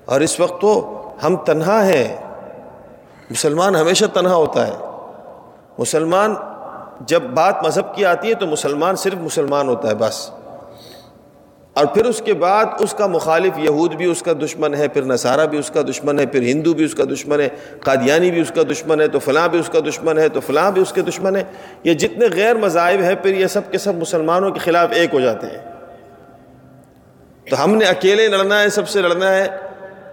اور 0.04 0.20
اس 0.20 0.40
وقت 0.40 0.60
تو 0.60 1.00
ہم 1.22 1.36
تنہا 1.36 1.86
ہیں۔ 1.86 2.16
مسلمان 3.30 3.76
ہمیشہ 3.76 4.04
تنہا 4.04 4.34
ہوتا 4.34 4.66
ہے۔ 4.66 4.72
مسلمان 5.78 6.34
جب 7.00 7.22
بات 7.22 7.64
مذہب 7.64 7.94
کی 7.94 8.04
آتی 8.04 8.28
ہے 8.28 8.34
تو 8.34 8.46
مسلمان 8.46 8.96
صرف 8.96 9.14
مسلمان 9.14 9.68
ہوتا 9.68 9.88
ہے 9.88 9.94
بس۔ 9.94 10.30
اور 11.74 11.86
پھر 11.86 12.04
اس 12.04 12.22
کے 12.24 12.34
بعد 12.34 12.64
اس 12.78 12.94
کا 12.98 13.06
مخالف 13.06 13.58
یہود 13.58 13.94
بھی 13.94 14.10
اس 14.10 14.22
کا 14.22 14.32
دشمن 14.32 14.74
ہے، 14.74 14.88
پھر 14.88 15.02
نصارہ 15.02 15.46
بھی 15.46 15.58
اس 15.58 15.70
کا 15.70 15.82
دشمن 15.82 16.18
ہے، 16.18 16.26
پھر 16.26 16.42
ہندو 16.42 16.74
بھی 16.74 16.84
اس 16.84 16.94
کا 16.94 17.04
دشمن 17.04 17.40
ہے، 17.40 17.48
قادیانی 17.80 18.30
بھی 18.30 18.40
اس 18.40 18.52
کا 18.54 18.62
دشمن 18.70 19.00
ہے، 19.00 19.08
تو 19.08 19.18
فلاں 19.18 19.48
بھی 19.48 19.58
اس 19.58 19.68
کا 19.68 19.78
دشمن 19.88 20.18
ہے، 20.18 20.28
تو 20.28 20.40
فلاں 20.40 20.70
بھی 20.70 20.82
اس 20.82 20.92
کے 20.92 21.02
دشمن 21.02 21.36
ہے۔ 21.36 21.44
یہ 21.84 21.94
جتنے 21.94 22.26
غیر 22.32 22.56
مذاہب 22.56 23.00
ہیں، 23.00 23.14
پھر 23.14 23.34
یہ 23.34 23.46
سب 23.46 23.60
کے 23.70 23.78
سب 23.78 23.94
مسلمانوں 23.94 24.50
کے 24.50 24.58
خلاف 24.58 24.88
ایک 24.92 25.14
ہو 25.14 25.20
جاتے 25.20 25.46
ہیں۔ 25.46 25.69
تو 27.50 27.64
ہم 27.64 27.74
نے 27.74 27.84
اکیلے 27.84 28.28
لڑنا 28.28 28.60
ہے، 28.60 28.68
سب 28.68 28.88
سے 28.88 29.00
لڑنا 29.00 29.34
ہے 29.34 29.48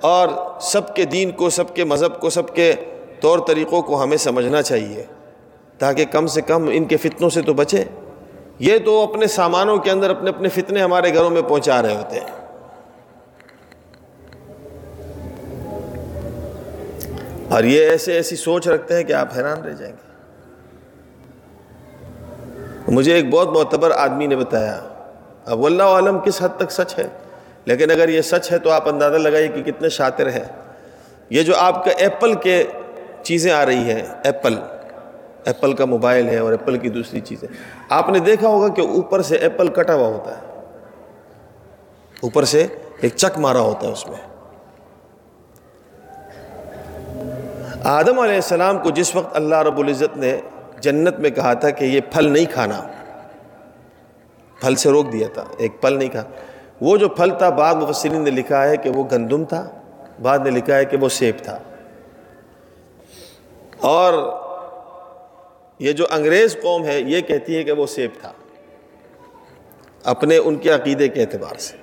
اور 0.01 0.27
سب 0.61 0.95
کے 0.95 1.05
دین 1.05 1.31
کو، 1.31 1.49
سب 1.49 1.75
کے 1.75 1.83
مذہب 1.83 2.19
کو، 2.19 2.29
سب 2.29 2.55
کے 2.55 2.73
طور 3.19 3.39
طریقوں 3.47 3.81
کو 3.81 4.03
ہمیں 4.03 4.17
سمجھنا 4.17 4.61
چاہیے 4.61 5.03
تاکہ 5.77 6.05
کم 6.05 6.27
سے 6.27 6.41
کم 6.41 6.69
ان 6.73 6.85
کے 6.85 6.97
فتنوں 6.97 7.29
سے 7.29 7.41
تو 7.41 7.53
بچے۔ 7.53 7.83
یہ 8.59 8.77
تو 8.85 9.03
اپنے 9.03 9.27
سامانوں 9.27 9.77
کے 9.77 9.91
اندر، 9.91 10.09
اپنے 10.09 10.29
اپنے 10.29 10.49
فتنے 10.49 10.81
ہمارے 10.81 11.13
گھروں 11.13 11.29
میں 11.29 11.41
پہنچا 11.41 11.81
رہے 11.81 11.95
ہوتے 11.95 12.19
ہیں۔ 12.19 12.47
اور 17.49 17.63
یہ 17.63 17.89
ایسے 17.89 18.13
ایسی 18.13 18.35
سوچ 18.35 18.67
رکھتے 18.67 18.95
ہیں 18.95 19.03
کہ 19.03 19.13
آپ 19.13 19.27
حیران 19.37 19.61
رہ 19.61 19.73
جائیں 19.73 19.93
گے۔ 19.93 20.07
مجھے 22.91 23.13
ایک 23.13 23.29
بہت 23.29 23.47
معتبر 23.47 23.91
آدمی 23.91 24.27
نے 24.27 24.35
بتایا، 24.35 24.81
اب 25.45 25.65
اللہ 25.65 25.83
عالم 25.83 26.19
کس 26.19 26.41
حد 26.41 26.49
تک 26.57 26.71
سچ 26.71 26.99
ہے؟ 26.99 27.07
لیکن 27.67 27.91
اگر 27.91 28.09
یہ 28.09 28.21
سچ 28.21 28.51
ہے 28.51 28.59
تو 28.59 28.71
آپ 28.71 28.89
اندازہ 28.89 29.15
لگائیے 29.15 29.47
کہ 29.47 29.63
کتنے 29.63 29.89
شاطر 29.89 30.29
ہیں۔ 30.29 30.43
یہ 31.29 31.43
جو 31.43 31.53
آپ 31.57 31.85
کا 31.85 31.91
ایپل 31.91 32.33
کے 32.33 32.63
چیزیں 33.23 33.51
آ 33.51 33.65
رہی 33.65 33.91
ہیں، 33.91 34.01
ایپل 34.23 34.55
ایپل 35.45 35.73
کا 35.73 35.85
موبائل 35.85 36.29
ہے 36.29 36.37
اور 36.37 36.51
ایپل 36.51 36.77
کی 36.77 36.89
دوسری 36.89 37.19
چیزیں۔ 37.19 37.47
آپ 37.89 38.09
نے 38.09 38.19
دیکھا 38.19 38.47
ہوگا 38.47 38.73
کہ 38.73 38.81
اوپر 38.81 39.21
سے 39.21 39.35
ایپل 39.35 39.67
کٹا 39.67 39.93
ہوا 39.93 40.07
ہوتا 40.07 40.37
ہے۔ 40.37 40.61
اوپر 42.23 42.43
سے 42.43 42.67
ایک 43.01 43.15
چک 43.15 43.39
مارا 43.39 43.59
ہوتا 43.59 43.87
ہے 43.87 43.91
اس 43.91 44.07
میں۔ 44.07 44.17
آدم 47.83 48.19
علیہ 48.19 48.35
السلام 48.35 48.77
کو 48.77 48.89
جس 48.89 49.15
وقت 49.15 49.35
اللہ 49.35 49.55
رب 49.55 49.77
العزت 49.77 50.17
نے 50.17 50.37
جنت 50.79 51.19
میں 51.19 51.29
کہا 51.29 51.53
تھا 51.53 51.69
کہ 51.69 51.85
یہ 51.85 52.01
پھل 52.11 52.29
نہیں 52.29 52.45
کھانا، 52.53 52.81
پھل 54.59 54.75
سے 54.75 54.89
روک 54.89 55.13
دیا 55.13 55.27
تھا، 55.33 55.43
ایک 55.57 55.81
پھل 55.81 55.97
نہیں 55.97 56.09
کھانا۔ 56.09 56.56
وہ 56.81 56.97
جو 56.97 57.09
پھل 57.09 57.31
تھا 57.37 57.49
بعد 57.49 57.75
مفسرین 57.75 58.21
نے 58.21 58.29
لکھا 58.29 58.67
ہے 58.67 58.77
کہ 58.77 58.89
وہ 58.89 59.03
گندم 59.11 59.45
تھا 59.45 59.71
بعد 60.21 60.39
نے 60.39 60.49
لکھا 60.49 60.75
ہے 60.75 60.85
کہ 60.85 60.97
وہ 60.97 61.09
سیب 61.09 61.35
تھا۔ 61.43 61.59
اور 63.81 64.13
یہ 65.79 65.91
جو 65.91 66.05
انگریز 66.11 66.57
قوم 66.61 66.85
ہے، 66.85 66.99
یہ 66.99 67.21
کہتی 67.21 67.57
ہے 67.57 67.63
کہ 67.63 67.71
وہ 67.71 67.85
سیب 67.85 68.11
تھا۔ 68.21 68.31
اپنے 70.03 70.37
ان 70.37 70.55
کے 70.55 70.69
عقیدے 70.69 71.07
کے 71.07 71.21
اعتبار 71.21 71.55
سے۔ 71.57 71.77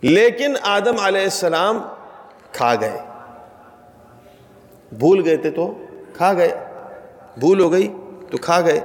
لیکن 0.00 0.54
آدم 0.62 1.00
علیہ 1.04 1.22
السلام 1.22 1.82
کھا 2.52 2.74
گئے۔ 2.80 2.98
بھول 4.92 5.22
گئے 5.24 5.36
تھے 5.36 5.50
تو 5.50 5.74
کھا 6.12 6.32
گئے۔ 6.32 6.64
بھول 7.36 7.60
ہو 7.60 7.72
گئی 7.72 7.94
تو 8.30 8.36
کھا 8.36 8.60
گئے۔ 8.60 8.80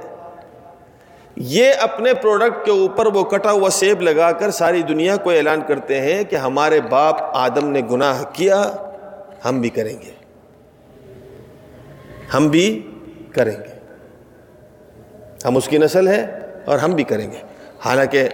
یہ 1.36 1.72
اپنے 1.80 2.14
پروڈکٹ 2.14 2.64
کے 2.64 2.70
اوپر 2.70 3.06
وہ 3.06 3.24
کٹا 3.24 3.50
ہوا 3.50 3.70
سیب 3.70 4.02
لگا 4.02 4.32
کر 4.32 4.50
ساری 4.50 4.82
دنیا 4.82 5.16
کو 5.16 5.30
اعلان 5.30 5.60
کرتے 5.68 6.00
ہیں 6.00 6.24
کہ 6.24 6.36
ہمارے 6.36 6.80
باپ 6.80 7.16
آدم 7.20 7.68
نے 7.68 7.80
گناہ 7.90 8.22
کیا، 8.32 8.72
ہم 9.44 9.60
بھی 9.60 9.68
کریں 9.68 9.96
گے۔ 10.02 10.10
ہم 12.34 12.48
بھی 12.48 12.90
کریں 13.34 13.56
گے۔ 13.56 13.78
ہم 15.44 15.56
اس 15.56 15.68
کی 15.68 15.78
نسل 15.78 16.08
ہے 16.08 16.38
اور 16.64 16.78
ہم 16.78 16.90
بھی 16.90 17.04
کریں 17.04 17.30
گے۔ 17.30 17.36
حالانکہ 17.84 18.28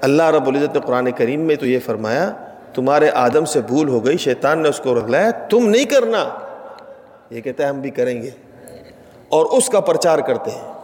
اللہ 0.00 0.22
رب 0.22 0.46
العزت 0.46 0.74
نے 0.74 0.80
قرآن 0.80 1.10
کریم 1.10 1.40
میں 1.40 1.56
تو 1.56 1.66
یہ 1.66 1.78
فرمایا، 1.86 2.32
تمہارے 2.74 3.10
آدم 3.10 3.44
سے 3.44 3.60
بھول 3.60 3.88
ہو 3.88 4.06
گئی، 4.06 4.16
شیطان 4.16 4.62
نے 4.62 4.68
اس 4.68 4.78
کو 4.78 4.98
رکھلایا 4.98 5.30
تم 5.30 5.68
نہیں 5.68 5.84
کرنا۔ 5.84 6.28
یہ 7.30 7.40
کہتا 7.40 7.64
ہے 7.64 7.68
ہم 7.68 7.80
بھی 7.80 7.90
کریں 7.90 8.22
گے۔ 8.22 8.30
اور 9.28 9.46
اس 9.46 9.68
کا 9.68 9.80
پرچار 9.80 10.18
کرتے 10.18 10.50
ہیں۔ 10.50 10.77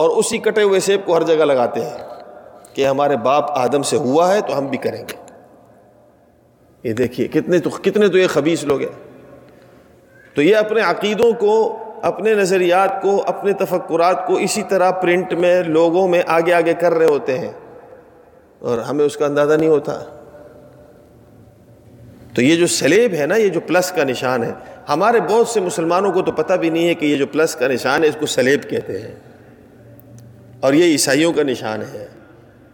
اور 0.00 0.10
اسی 0.10 0.38
کٹے 0.38 0.62
ہوئے 0.62 0.80
سیب 0.80 1.00
کو 1.04 1.16
ہر 1.16 1.22
جگہ 1.22 1.34
لگاتے 1.34 1.84
ہیں 1.84 1.96
کہ 2.74 2.86
ہمارے 2.86 3.16
باپ 3.16 3.50
آدم 3.50 3.82
سے 3.82 3.96
ہوا 3.96 4.34
ہے 4.34 4.40
تو 4.40 4.58
ہم 4.58 4.66
بھی 4.66 4.78
کریں 4.78 5.04
گے۔ 5.08 5.34
یہ 6.88 6.92
دیکھیے 6.92 7.28
کتنے 7.28 7.58
تو 7.58 7.70
کتنے 7.70 8.08
تو 8.08 8.18
یہ 8.18 8.26
خبیص 8.26 8.64
لوگ 8.64 8.80
ہیں۔ 8.80 9.20
تو 10.34 10.42
یہ 10.42 10.56
اپنے 10.56 10.80
عقیدوں 10.80 11.32
کو، 11.32 11.78
اپنے 12.02 12.34
نظریات 12.34 13.02
کو، 13.02 13.24
اپنے 13.26 13.52
تفکرات 13.52 14.26
کو 14.26 14.34
اسی 14.34 14.62
طرح 14.62 14.90
پرنٹ 14.90 15.32
میں 15.32 15.62
لوگوں 15.62 16.08
میں 16.08 16.22
آگے 16.26 16.52
آگے 16.52 16.74
کر 16.74 16.94
رہے 16.94 17.06
ہوتے 17.06 17.38
ہیں۔ 17.38 17.52
اور 18.58 18.78
ہمیں 18.78 19.04
اس 19.04 19.16
کا 19.16 19.26
اندازہ 19.26 19.54
نہیں 19.54 19.70
ہوتا۔ 19.70 20.04
تو 22.34 22.42
یہ 22.42 22.56
جو 22.56 22.66
سلیب 22.66 23.14
ہے 23.14 23.26
نا، 23.26 23.36
یہ 23.36 23.48
جو 23.48 23.60
پلس 23.60 23.92
کا 23.92 24.04
نشان 24.04 24.42
ہے، 24.42 24.52
ہمارے 24.88 25.20
بہت 25.20 25.48
سے 25.48 25.60
مسلمانوں 25.60 26.12
کو 26.12 26.22
تو 26.22 26.32
پتہ 26.32 26.52
بھی 26.52 26.70
نہیں 26.70 26.88
ہے 26.88 26.94
کہ 26.94 27.06
یہ 27.06 27.16
جو 27.16 27.26
پلس 27.26 27.54
کا 27.54 27.68
نشان 27.68 28.04
ہے، 28.04 28.08
اس 28.08 28.16
کو 28.20 28.26
سلیب 28.26 28.62
کہتے 28.62 28.98
ہیں۔ 28.98 29.29
اور 30.60 30.72
یہ 30.72 30.84
عیسائیوں 30.84 31.32
کا 31.32 31.42
نشان 31.42 31.82
ہے۔ 31.82 32.06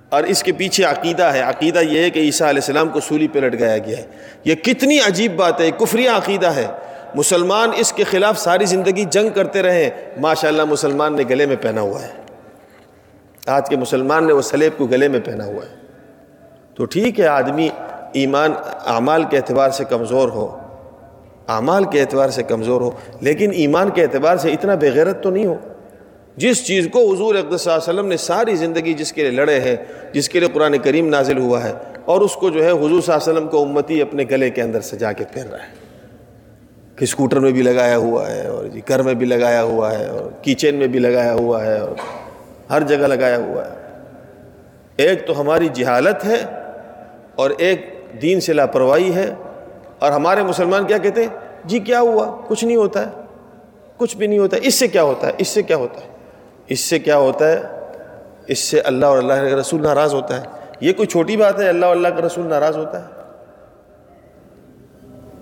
اور 0.08 0.24
اس 0.24 0.42
کے 0.42 0.52
پیچھے 0.52 0.84
عقیدہ 0.84 1.22
ہے۔ 1.22 1.40
عقیدہ 1.40 1.78
یہ 1.78 2.02
ہے 2.02 2.10
کہ 2.10 2.18
عیسیٰ 2.20 2.48
علیہ 2.48 2.60
السلام 2.60 2.88
کو 2.88 3.00
سولی 3.00 3.28
پہ 3.28 3.38
لٹ 3.38 3.60
گایا 3.60 3.78
گیا 3.78 3.98
ہے۔ 3.98 4.06
یہ 4.44 4.54
کتنی 4.54 4.98
عجیب 5.00 5.36
بات 5.36 5.60
ہے۔ 5.60 5.70
کفری 5.70 6.08
عقیدہ 6.08 6.46
ہے۔ 6.46 6.66
مسلمان 7.14 7.70
اس 7.76 7.92
کے 7.92 8.04
خلاف 8.04 8.38
ساری 8.38 8.64
زندگی 8.64 9.04
جنگ 9.04 9.28
کرتے 9.34 9.62
رہے 9.62 9.90
ماشاء 10.20 10.48
اللہ 10.48 10.64
مسلمان 10.64 11.16
نے 11.16 11.22
گلے 11.30 11.46
میں 11.46 11.56
پہنا 11.60 11.80
ہوا 11.80 12.02
ہے۔ 12.02 12.08
آج 13.46 13.68
کے 13.68 13.76
مسلمان 13.76 14.26
نے 14.26 14.32
وہ 14.32 14.42
سلیب 14.42 14.72
کو 14.78 14.86
گلے 14.86 15.08
میں 15.08 15.20
پہنا 15.24 15.44
ہوا 15.44 15.64
ہے۔ 15.70 15.76
تو 16.74 16.84
ٹھیک 16.84 17.20
ہے، 17.20 17.26
آدمی 17.26 17.68
ایمان، 18.12 18.52
اعمال 18.86 19.24
کے 19.24 19.36
اعتبار 19.36 19.70
سے 19.70 19.84
کمزور 19.84 20.28
ہو۔ 20.28 20.58
اعمال 21.48 21.84
کے 21.84 22.00
اعتبار 22.00 22.28
سے 22.28 22.42
کمزور 22.42 22.80
ہو۔ 22.80 22.90
لیکن 23.20 23.50
ایمان 23.52 23.90
کے 23.90 24.02
اعتبار 24.02 24.36
سے 24.36 24.52
اتنا 24.52 24.74
بغیرت 24.74 25.22
تو 25.22 25.30
نہیں 25.30 25.46
ہو۔ 25.46 25.56
جس 26.36 26.66
چیز 26.66 26.88
کو 26.92 27.14
حضور 27.14 27.34
اقدس 27.34 27.60
صلی 27.60 27.72
اللہ 27.72 27.84
علیہ 27.84 27.94
وسلم 27.94 28.06
نے 28.06 28.16
ساری 28.16 28.56
زندگی 28.56 28.94
جس 28.94 29.12
کے 29.12 29.22
لیے 29.22 29.30
لڑے 29.30 29.60
ہیں، 29.60 29.76
جس 30.12 30.28
کے 30.28 30.40
لیے 30.40 30.48
قرآن 30.52 30.78
کریم 30.78 31.08
نازل 31.08 31.38
ہوا 31.38 31.64
ہے، 31.64 31.72
اور 32.04 32.20
اس 32.20 32.36
کو 32.36 32.50
جو 32.50 32.64
ہے 32.64 32.70
حضور 32.70 32.88
صلی 32.88 33.12
اللہ 33.12 33.14
علیہ 33.14 33.32
وسلم 33.32 33.48
کو 33.48 33.62
امتی 33.62 34.02
اپنے 34.02 34.24
گلے 34.30 34.50
کے 34.50 34.62
اندر 34.62 34.80
سجا 34.80 35.12
کے 35.12 35.24
پھیر 35.32 35.46
رہا 35.46 35.58
ہے۔ 35.58 35.86
کہ 36.96 37.04
اسکوٹر 37.04 37.40
میں 37.40 37.52
بھی 37.52 37.62
لگایا 37.62 37.96
ہوا 37.96 38.30
ہے، 38.30 38.46
اور 38.46 38.64
جی 38.64 38.80
گھر 38.88 39.02
میں 39.02 39.14
بھی 39.14 39.26
لگایا 39.26 39.62
ہوا 39.62 39.98
ہے، 39.98 40.06
اور 40.06 40.30
کچن 40.42 40.74
میں 40.74 40.86
بھی 40.86 40.98
لگایا 40.98 41.34
ہوا 41.34 41.66
ہے، 41.66 41.78
اور 41.78 41.94
ہر 42.70 42.82
جگہ 42.82 43.06
لگایا 43.06 43.38
ہوا 43.38 43.66
ہے۔ 43.66 43.74
ایک 44.96 45.26
تو 45.26 45.40
ہماری 45.40 45.68
جہالت 45.72 46.24
ہے، 46.24 46.44
اور 47.34 47.50
ایک 47.58 48.04
دین 48.22 48.40
سے 48.40 48.52
لاپرواہی 48.52 49.14
ہے۔ 49.14 49.34
اور 49.98 50.12
ہمارے 50.12 50.42
مسلمان 50.42 50.86
کیا 50.86 50.98
کہتے 50.98 51.20
ہیں؟ 51.20 51.28
جی 51.64 51.78
کیا 51.78 52.00
ہوا؟ 52.00 52.36
کچھ 52.48 52.64
نہیں 52.64 52.76
ہوتا 52.76 53.06
ہے، 53.06 53.10
کچھ 53.96 54.16
بھی 54.16 54.26
نہیں 54.26 54.38
ہوتا 54.38 54.56
ہے۔ 54.56 54.60
اس 54.64 54.74
سے 54.74 54.88
کیا 54.88 55.02
ہوتا 55.02 55.26
ہے؟ 55.26 55.32
اس 55.38 55.48
سے 55.48 55.62
کیا 55.62 55.76
ہوتا 55.76 56.00
ہے؟ 56.00 56.15
اس 56.68 56.80
سے 56.80 56.99
کیا 56.99 57.16
ہوتا 57.16 57.52
ہے؟ 57.52 57.62
اس 58.46 58.58
سے 58.58 58.80
اللہ 58.80 59.06
اور 59.06 59.18
اللہ 59.18 59.32
کا 59.32 59.61
رسول 59.61 59.82
ناراض 59.82 60.14
ہوتا 60.14 60.40
ہے۔ 60.40 60.46
یہ 60.80 60.92
کوئی 60.92 61.06
چھوٹی 61.06 61.37
بات 61.37 61.61
ہے، 61.61 61.68
اللہ 61.68 61.87
اور 61.87 61.96
اللہ 61.96 62.08
کا 62.08 62.26
رسول 62.26 62.46
ناراض 62.46 62.76
ہوتا 62.76 63.00
ہے۔ 63.00 63.16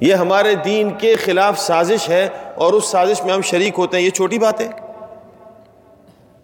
یہ 0.00 0.14
ہمارے 0.14 0.54
دین 0.54 0.90
کے 0.99 1.16
خلاف 1.16 1.59
سازش 1.59 2.09
ہے 2.09 2.28
اور 2.54 2.73
اس 2.73 2.85
سازش 2.85 3.25
میں 3.25 3.35
ہم 3.35 3.40
شریک 3.40 3.75
ہوتے 3.78 3.97
ہیں۔ 3.97 4.04
یہ 4.04 4.11
چھوٹی 4.11 4.38
بات 4.38 4.61
ہے۔ 4.61 4.69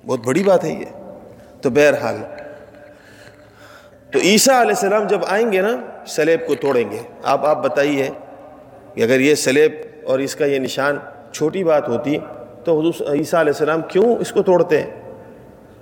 بہت 0.07 0.21
بڑی 0.27 0.43
بات 0.45 0.65
ہے 0.65 0.71
یہ۔ 0.71 0.85
تو 1.61 1.71
بہرحال، 1.71 2.17
تو 4.13 4.19
عیسیٰ 4.19 4.55
علیہ 4.55 4.71
السلام 4.71 5.07
جب 5.07 5.21
آئیں 5.29 5.53
گے 5.53 5.61
نا، 5.61 5.77
سلیب 6.07 6.47
کو 6.47 6.55
توڑیں 6.55 6.91
گے۔ 6.91 6.99
آپ 7.23 7.47
آپ 7.47 7.65
بتائیے 7.65 8.11
کہ 8.95 9.03
اگر 9.03 9.21
یہ 9.21 9.35
سلیب 9.35 9.73
اور 10.05 10.19
اس 10.19 10.37
کا 10.37 10.45
یہ 10.45 10.59
نشان 10.59 10.99
چھوٹی 11.33 11.65
بات 11.65 11.89
ہوتی 11.89 12.19
تو 12.65 12.81
حضور 12.81 13.13
عیسیٰ 13.13 13.41
علیہ 13.41 13.53
السلام 13.53 13.81
کیوں 13.89 14.17
اس 14.17 14.33
کو 14.33 14.43
توڑتے 14.43 14.83
ہیں؟ 14.83 14.91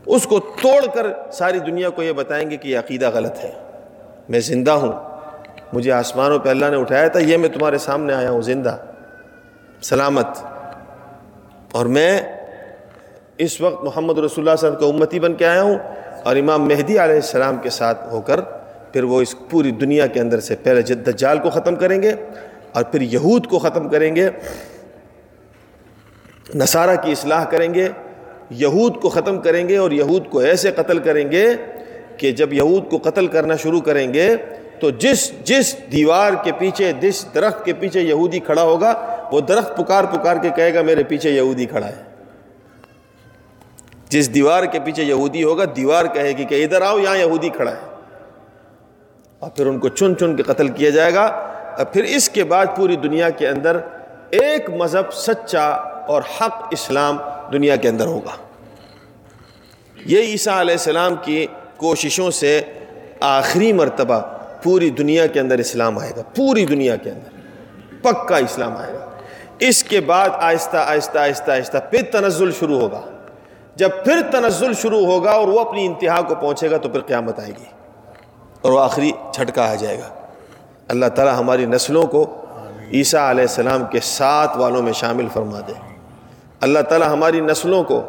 اس 0.06 0.26
کو 0.26 0.40
توڑ 0.40 0.85
کر 0.94 1.06
ساری 1.32 1.58
دنیا 1.58 1.88
کو 1.88 2.02
یہ 2.02 2.12
بتائیں 2.12 2.50
گے 2.50 2.56
کہ 2.56 2.68
یہ 2.68 2.78
عقیدہ 2.78 3.11
غلط 3.14 3.44
ہے۔ 3.44 3.52
میں 4.28 4.40
زندہ 4.40 4.70
ہوں۔ 4.70 4.92
مجھے 5.73 5.92
آسمانوں 5.92 6.38
پہ 6.38 6.49
اللہ 6.49 6.66
نے 6.66 6.76
اٹھایا 6.76 7.08
تھا، 7.08 7.20
یہ 7.20 7.37
میں 7.37 7.49
تمہارے 7.49 7.78
سامنے 7.78 8.14
آیا 8.14 8.30
ہوں 8.30 8.42
زندہ۔ 8.42 8.76
سلامت۔ 9.82 10.26
اور 11.73 11.87
میں 11.87 12.20
اس 13.38 13.61
وقت 13.61 13.85
محمد 13.85 14.18
رسول 14.18 14.49
اللہ 14.49 14.56
صلی 14.56 14.66
اللہ 14.66 14.78
علیہ 14.78 14.78
وسلم 14.78 14.80
کا 14.80 14.87
امتی 14.87 15.20
بن 15.20 15.35
کے 15.35 15.47
آیا 15.47 15.62
ہوں 15.62 15.78
اور 16.25 16.37
امام 16.37 16.68
مہدی 16.68 16.99
علیہ 16.99 17.14
السلام 17.14 17.56
کے 17.56 17.70
ساتھ 17.70 18.08
ہو 18.12 18.20
کر 18.20 18.40
پھر 18.92 19.02
وہ 19.02 19.23
اس 19.23 19.35
پوری 19.50 19.70
دنیا 19.70 20.06
کے 20.06 20.20
اندر 20.20 20.40
سے 20.40 20.56
پہلے 20.62 20.82
دجال 20.82 21.38
کو 21.38 21.50
ختم 21.50 21.76
کریں 21.76 22.02
گے 22.02 22.12
اور 22.73 22.85
پھر 22.85 23.00
یہود 23.00 23.47
کو 23.47 23.58
ختم 23.58 23.88
کریں 23.88 24.16
گے۔ 24.16 24.30
نصارہ 26.55 26.97
کی 26.97 27.12
اصلاح 27.12 27.45
کریں 27.45 27.75
گے، 27.75 27.88
یہود 28.50 29.00
کو 29.02 29.09
ختم 29.09 29.40
کریں 29.40 29.69
گے 29.69 29.76
اور 29.76 29.90
یہود 29.90 30.31
کو 30.31 30.38
ایسے 30.38 30.71
قتل 30.71 30.99
کریں 30.99 31.31
گے 31.31 31.47
کہ 32.17 32.33
جب 32.33 32.52
یہود 32.52 32.90
کو 32.90 32.99
قتل 32.99 33.26
کرنا 33.26 33.57
شروع 33.57 33.81
کریں 33.81 34.14
گے 34.14 34.37
تو 34.81 34.90
جس 34.90 35.33
جس 35.45 35.76
دیوار 35.93 36.33
کے 36.45 36.52
پیچھے، 36.59 36.93
جس 37.00 37.26
درخت 37.35 37.64
کے 37.64 37.73
پیچھے 37.73 38.00
یہودی 38.00 38.38
کھڑا 38.38 38.62
ہوگا، 38.62 39.17
وہ 39.33 39.40
درخت 39.40 39.76
پکار 39.76 40.05
پکار 40.05 40.37
کے 40.43 40.50
کہے 40.57 40.75
گا، 40.75 40.83
میرے 40.83 41.02
پیچھے 41.02 41.31
یہودی 41.31 41.67
کھڑا 41.67 41.87
ہے۔ 41.87 42.02
جس 44.09 44.35
دیوار 44.35 44.64
کے 44.64 44.81
پیچھے 44.81 45.02
یہودی 45.02 45.45
ہوگا، 45.45 45.64
دیوار 45.76 46.05
کہے 46.05 46.28
گی 46.28 46.44
کہ 46.44 46.64
ادھر 46.64 46.83
آؤ، 46.83 46.99
یہاں 46.99 47.16
یہودی 47.16 47.49
کھڑا 47.49 47.70
ہے۔ 47.70 47.94
اور 49.38 49.51
پھر 49.51 49.66
ان 49.66 49.79
کو 49.79 49.88
چن 49.88 50.16
چن 50.16 50.37
کے 50.37 50.42
قتل 50.42 50.68
کیا 50.68 50.90
جائے 50.90 51.14
گا۔ 51.14 51.25
اور 51.77 51.85
پھر 51.85 52.05
اس 52.05 52.29
کے 52.29 52.44
بعد 52.44 52.66
پوری 52.77 52.96
دنیا 52.96 53.31
کے 53.31 53.49
اندر 53.49 53.77
ایک 54.31 54.70
مذہب 54.70 55.12
سچا 55.12 55.88
اور 56.09 56.23
حق 56.23 56.66
اسلام 56.71 57.18
دنیا 57.53 57.77
کے 57.77 57.88
اندر 57.88 58.07
ہوگا۔ 58.07 58.37
یہ 60.07 60.21
عیسیٰ 60.21 60.61
علیہ 60.61 60.75
السلام 60.75 61.14
کی 61.23 61.47
کوششوں 61.77 62.31
سے 62.31 62.62
آخری 63.21 63.73
مرتبہ 63.73 64.21
پوری 64.62 64.90
دنیا 64.90 65.27
کے 65.27 65.40
اندر 65.40 65.59
اسلام 65.59 65.99
آئے 65.99 66.12
گا، 66.16 66.23
پوری 66.37 66.66
دنیا 66.66 66.97
کے 66.97 67.11
اندر۔ 67.11 67.38
پکا 68.03 68.37
اسلام 68.37 68.77
آئے 68.77 68.94
گا۔ 68.94 69.11
اس 69.59 69.85
کے 69.85 70.01
بعد 70.01 70.29
آہستہ 70.33 70.77
آہستہ 70.77 71.18
آہستہ 71.18 71.51
آہستہ 71.51 71.79
پھر 71.90 72.03
تنزل 72.03 72.53
شروع 72.53 72.81
ہوگا۔ 72.81 73.01
جب 73.77 73.90
پھر 74.05 74.21
تنزل 74.33 74.75
شروع 74.75 75.07
ہوگا 75.07 75.31
اور 75.31 75.49
وہ 75.49 75.61
اپنی 75.61 75.87
انتہا 75.87 76.21
کو 76.21 76.35
پہنچے 76.35 76.71
گا 76.71 76.77
تو 76.77 76.88
پھر 76.88 77.01
قیامت 77.01 77.38
آئے 77.38 77.49
گی۔ 77.49 77.64
اور 78.61 78.73
وہ 78.73 78.81
آخری 78.81 79.11
جھٹکا 79.33 79.71
آ 79.71 79.75
جائے 79.75 79.99
گا۔ 79.99 80.09
اللہ 80.88 81.07
تعالیٰ 81.07 81.38
ہماری 81.38 81.66
نسلوں 81.66 82.03
کو 82.03 82.44
عیسیٰ 82.92 83.31
علیہ 83.31 83.42
السلام 83.42 83.85
کے 83.85 84.01
ساتھ 84.03 84.59
والوں 84.59 84.83
میں 84.83 84.92
شامل 84.92 85.27
فرما 85.33 85.61
دے۔ 85.68 85.88
اللہ 86.61 86.79
تعالیٰ 86.79 87.09
ہماری 87.09 87.40
نسلوں 87.40 87.85
کو 87.85 88.03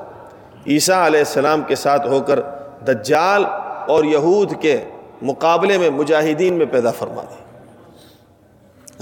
عیسیٰ 0.68 1.06
علیہ 1.06 1.20
السلام 1.20 1.62
کے 1.62 1.76
ساتھ 1.76 2.08
ہو 2.08 2.22
کر 2.22 2.40
دجال 2.88 3.46
اور 3.88 4.04
یہود 4.04 4.54
کے 4.62 4.78
مقابلے 5.22 5.78
میں 5.78 5.90
مجاہدین 5.90 6.54
میں 6.54 6.66
پیدا 6.66 6.92
فرما 6.92 7.22
دے۔ 7.22 7.44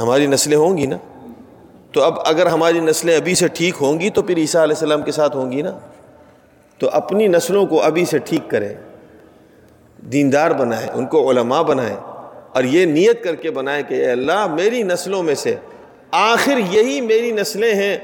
ہماری 0.01 0.27
نسلیں 0.27 0.57
ہوں 0.57 0.77
گی 0.77 0.85
نا؟ 0.85 0.97
تو 1.91 2.03
اب 2.03 2.13
اگر 2.25 2.45
ہماری 2.45 2.79
نسلیں 2.79 3.15
ابھی 3.15 3.35
سے 3.35 3.47
ٹھیک 3.47 3.75
ہوں 3.81 3.99
گی 3.99 4.09
تو 4.09 4.21
پھر 4.21 4.37
عیسیٰ 4.37 4.61
علیہ 4.61 4.75
السلام 4.75 5.01
کے 5.01 5.11
ساتھ 5.11 5.37
ہوں 5.37 5.51
گی 5.51 5.61
نا؟ 5.61 5.71
تو 6.77 6.89
اپنی 6.93 7.27
نسلوں 7.27 7.65
کو 7.65 7.83
ابھی 7.83 8.05
سے 8.05 8.17
ٹھیک 8.17 8.49
کریں، 8.49 8.73
دیندار 9.97 10.51
بنائیں، 10.51 10.89
ان 10.89 11.05
کو 11.05 11.31
علماء 11.31 11.61
بنائیں 11.61 11.95
اور 12.53 12.63
یہ 12.63 12.85
نیت 12.85 13.23
کر 13.23 13.35
کے 13.35 13.51
بنائیں 13.51 13.83
کہ 13.83 13.95
اے 13.95 14.11
اللہ 14.11 14.47
میری 14.47 14.83
نسلوں 14.83 15.23
میں 15.23 15.35
سے 15.35 15.55
آخر 16.11 16.57
یہی 16.71 17.01
میری 17.01 17.31
نسلیں 17.31 17.75
ہیں 17.75 17.97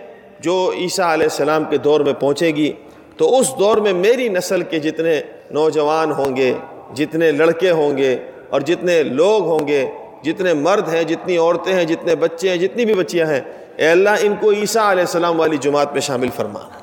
جو 0.44 0.72
عیسیٰ 0.78 1.06
علیہ 1.06 1.24
السلام 1.24 1.64
کے 1.64 1.78
دور 1.78 2.00
میں 2.00 2.14
پہنچے 2.14 2.48
گی، 2.48 2.72
تو 3.18 3.40
اس 3.40 3.52
دور 3.60 3.78
میں 3.78 3.94
میری 3.94 4.30
نسل 4.30 4.62
کے 4.62 4.80
جتنے 4.80 5.22
نوجوان 5.52 6.12
ہوں 6.12 6.36
گے، 6.36 6.54
جتنے 6.94 7.32
لڑکے 7.32 7.72
ہوں 7.72 7.98
گے 7.98 8.18
اور 8.50 8.62
جتنے 8.62 9.04
لوگ 9.04 9.46
ہوں 9.46 9.68
گے، 9.68 9.86
جتنے 10.24 10.54
مرد 10.54 10.94
ہیں، 10.94 11.04
جتنی 11.04 11.38
عورتیں 11.38 11.74
ہیں، 11.74 11.84
جتنے 11.84 12.16
بچے 12.16 12.50
ہیں، 12.50 12.58
جتنی 12.58 12.86
بھی 12.86 12.94
بچیاں 12.94 13.28
ہیں، 13.28 13.42
اے 13.76 13.88
اللہ 13.88 14.10
ان 14.22 14.34
کو 14.40 14.52
عیسیٰ 14.52 14.86
علیہ 14.86 15.02
السلام 15.02 15.40
والی 15.40 15.58
جماعت 15.58 15.94
میں 15.94 16.02
شامل 16.02 16.30
فرمانا 16.36 16.80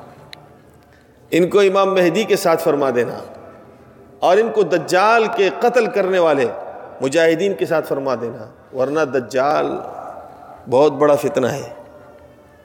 ان 1.31 1.49
کو 1.49 1.59
امام 1.59 1.93
مہدی 1.93 2.23
کے 2.23 2.35
ساتھ 2.35 2.63
فرما 2.63 2.89
دینا۔ 2.95 3.17
اور 4.19 4.37
ان 4.37 4.49
کو 4.53 4.63
دجال 4.63 5.25
کے 5.37 5.49
قتل 5.59 5.85
کرنے 5.85 6.19
والے 6.19 6.45
مجاہدین 7.01 7.53
کے 7.53 7.65
ساتھ 7.65 7.87
فرما 7.87 8.15
دینا۔ 8.21 8.45
ورنہ 8.77 8.99
دجال 8.99 9.65
بہت 10.69 10.91
بڑا 10.91 11.15
فتنہ 11.15 11.47
ہے۔ 11.47 11.80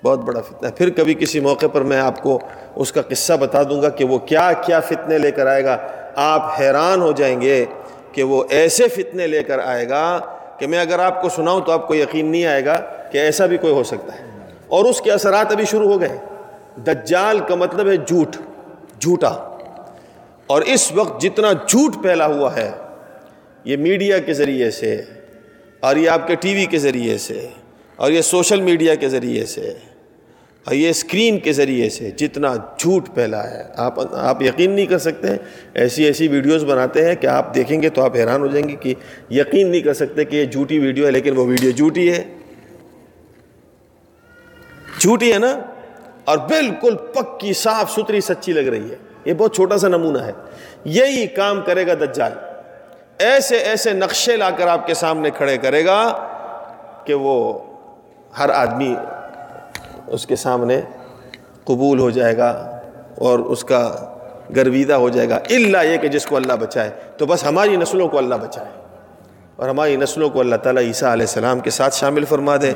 بہت 0.04 0.18
بڑا 0.18 0.40
فتنہ 0.40 0.66
ہے۔ 0.66 0.72
پھر 0.72 0.90
کبھی 0.90 1.14
کسی 1.14 1.40
موقع 1.40 1.66
پر 1.72 1.80
میں 1.80 2.00
آپ 2.00 2.22
کو 2.22 2.38
اس 2.74 2.92
کا 2.92 3.02
قصہ 3.02 3.32
بتا 3.32 3.62
دوں 3.62 3.82
گا 3.82 3.88
کہ 3.88 4.04
وہ 4.04 4.18
کیا 4.18 4.52
کیا 4.52 4.80
فتنے 4.80 5.18
لے 5.18 5.30
کر 5.30 5.46
آئے 5.46 5.64
گا۔ 5.64 5.78
آپ 6.14 6.60
حیران 6.60 7.02
ہو 7.02 7.12
جائیں 7.12 7.40
گے 7.40 7.64
کہ 8.12 8.22
وہ 8.22 8.44
ایسے 8.50 8.88
فتنے 8.88 9.26
لے 9.26 9.42
کر 9.42 9.58
آئے 9.58 9.88
گا 9.88 10.20
کہ 10.58 10.66
میں 10.66 10.80
اگر 10.80 10.98
آپ 10.98 11.22
کو 11.22 11.28
سناؤں 11.28 11.60
تو 11.60 11.72
آپ 11.72 11.88
کو 11.88 11.94
یقین 11.94 12.26
نہیں 12.26 12.46
آئے 12.46 12.64
گا 12.64 12.76
کہ 13.12 13.18
ایسا 13.18 13.46
بھی 13.46 13.56
کوئی 13.56 13.72
ہو 13.72 13.84
سکتا 13.84 14.18
ہے۔ 14.18 14.24
اور 14.66 14.84
اس 14.84 15.00
کے 15.00 15.12
اثرات 15.12 15.52
ابھی 15.52 15.64
شروع 15.64 15.92
ہو 15.92 16.00
گئے۔ 16.00 16.18
دجال 16.76 17.38
کا 17.38 17.54
مطلب 17.54 17.88
ہے 17.88 17.96
جھوٹ، 17.96 18.36
جھوٹا۔ 19.00 19.28
اور 20.46 20.62
اس 20.62 20.92
وقت 20.92 21.22
جتنا 21.22 21.52
جھوٹ 21.52 22.02
پھیلا 22.02 22.26
ہوا 22.26 22.56
ہے، 22.56 22.70
یہ 23.64 23.76
میڈیا 23.76 24.18
کے 24.18 24.34
ذریعے 24.34 24.70
سے 24.70 25.02
اور 25.80 25.96
یہ 25.96 26.10
آپ 26.10 26.26
کے 26.26 26.34
ٹی 26.34 26.54
وی 26.54 26.64
کے 26.64 26.78
ذریعے 26.78 27.18
سے 27.18 27.48
اور 27.96 28.10
یہ 28.10 28.20
سوشل 28.20 28.60
میڈیا 28.60 28.94
کے 28.94 29.08
ذریعے 29.08 29.46
سے 29.46 29.72
اور 30.64 30.74
یہ 30.74 30.90
اسکرین 30.90 31.38
کے 31.38 31.52
ذریعے 31.52 31.90
سے 31.90 32.10
جتنا 32.10 32.54
جھوٹ 32.78 33.08
پھیلا 33.14 33.50
ہے۔ 33.50 33.62
آپ 33.76 34.14
آپ 34.14 34.42
یقین 34.42 34.70
نہیں 34.70 34.86
کر 34.86 34.98
سکتے، 34.98 35.28
ایسی 35.74 36.04
ایسی 36.04 36.28
ویڈیوز 36.28 36.64
بناتے 36.64 37.08
ہیں 37.08 37.14
کہ 37.14 37.26
آپ 37.26 37.54
دیکھیں 37.54 37.82
گے 37.82 37.88
تو 37.88 38.04
آپ 38.04 38.16
حیران 38.16 38.40
ہو 38.40 38.46
جائیں 38.46 38.68
گے 38.68 38.76
کہ 38.76 38.94
یقین 39.30 39.70
نہیں 39.70 39.80
کر 39.80 39.94
سکتے 39.94 40.24
کہ 40.24 40.36
یہ 40.36 40.44
جھوٹی 40.44 40.78
ویڈیو 40.78 41.06
ہے، 41.06 41.10
لیکن 41.10 41.36
وہ 41.36 41.46
ویڈیو 41.46 41.70
جھوٹی 41.70 42.12
ہے۔ 42.12 42.24
جھوٹی 45.00 45.32
ہے 45.32 45.38
نا؟ 45.38 45.60
اور 46.24 46.38
بالکل 46.38 46.96
پکی، 46.96 47.52
صاف 47.52 47.90
ستھری، 47.90 48.20
سچی 48.20 48.52
لگ 48.52 48.60
رہی 48.60 48.90
ہے۔ 48.90 48.96
یہ 49.24 49.34
بہت 49.34 49.54
چھوٹا 49.54 49.78
سا 49.78 49.88
نمونہ 49.88 50.18
ہے۔ 50.18 50.32
یہی 50.84 51.26
کام 51.26 51.60
کرے 51.66 51.86
گا 51.86 51.94
دجال۔ 51.94 52.32
ایسے 53.18 53.56
ایسے 53.56 53.92
نقشے 53.92 54.36
لا 54.36 54.50
کر 54.50 54.66
آپ 54.66 54.86
کے 54.86 54.94
سامنے 54.94 55.30
کھڑے 55.30 55.56
کرے 55.56 55.84
گا 55.84 56.28
کہ 57.04 57.14
وہ 57.14 57.58
ہر 58.38 58.50
آدمی 58.50 58.94
اس 60.06 60.26
کے 60.26 60.36
سامنے 60.36 60.80
قبول 61.64 61.98
ہو 61.98 62.10
جائے 62.10 62.36
گا 62.36 62.80
اور 63.18 63.38
اس 63.38 63.64
کا 63.64 64.12
گرویدہ 64.56 64.92
ہو 64.92 65.08
جائے 65.08 65.28
گا۔ 65.28 65.36
اللہ 65.36 65.84
یہ 65.84 65.96
کہ 65.96 66.08
جس 66.08 66.26
کو 66.26 66.36
اللہ 66.36 66.52
بچائے۔ 66.52 66.90
تو 67.16 67.26
بس 67.26 67.44
ہماری 67.44 67.76
نسلوں 67.76 68.08
کو 68.08 68.18
اللہ 68.18 68.34
بچائے۔ 68.34 68.68
اور 69.56 69.68
ہماری 69.68 69.96
نسلوں 69.96 70.30
کو 70.30 70.40
اللہ 70.40 70.56
تعالیٰ 70.56 70.82
عیسیٰ 70.82 71.12
علیہ 71.12 71.26
السلام 71.26 71.60
کے 71.60 71.70
ساتھ 71.70 71.94
شامل 71.94 72.24
فرما 72.24 72.56
دے۔ 72.56 72.72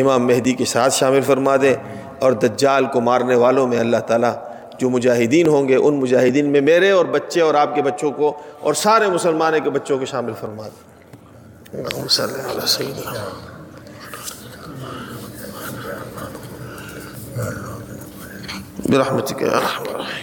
امام 0.00 0.26
مہدی 0.26 0.52
کے 0.52 0.64
ساتھ 0.64 0.94
شامل 0.94 1.20
فرما 1.20 1.56
دے۔ 1.62 1.74
اور 2.18 2.32
دجال 2.32 2.86
کو 2.86 3.00
مارنے 3.00 3.34
والوں 3.34 3.66
میں 3.66 3.78
اللہ 3.78 3.96
تعالیٰ 3.96 4.32
جو 4.78 4.90
مجاہدین 4.90 5.48
ہوں 5.48 5.68
گے، 5.68 5.76
ان 5.76 5.94
مجاہدین 5.94 6.52
میں 6.52 6.60
میرے 6.60 6.90
اور 6.90 7.04
بچے 7.04 7.40
اور 7.40 7.54
آپ 7.54 7.74
کے 7.74 7.82
بچوں 7.82 8.10
کو 8.10 8.32
اور 8.60 8.74
سارے 8.74 9.06
مسلمانوں 9.06 9.60
کے 9.64 9.70
بچوں 9.70 9.98
کو 9.98 10.04
شامل 10.04 10.32
فرما 10.40 10.68
دے۔ 10.68 10.90
برحمتك 18.88 19.42
يا 19.42 19.56
ارحم 19.56 19.84
الراحمين. 19.84 20.16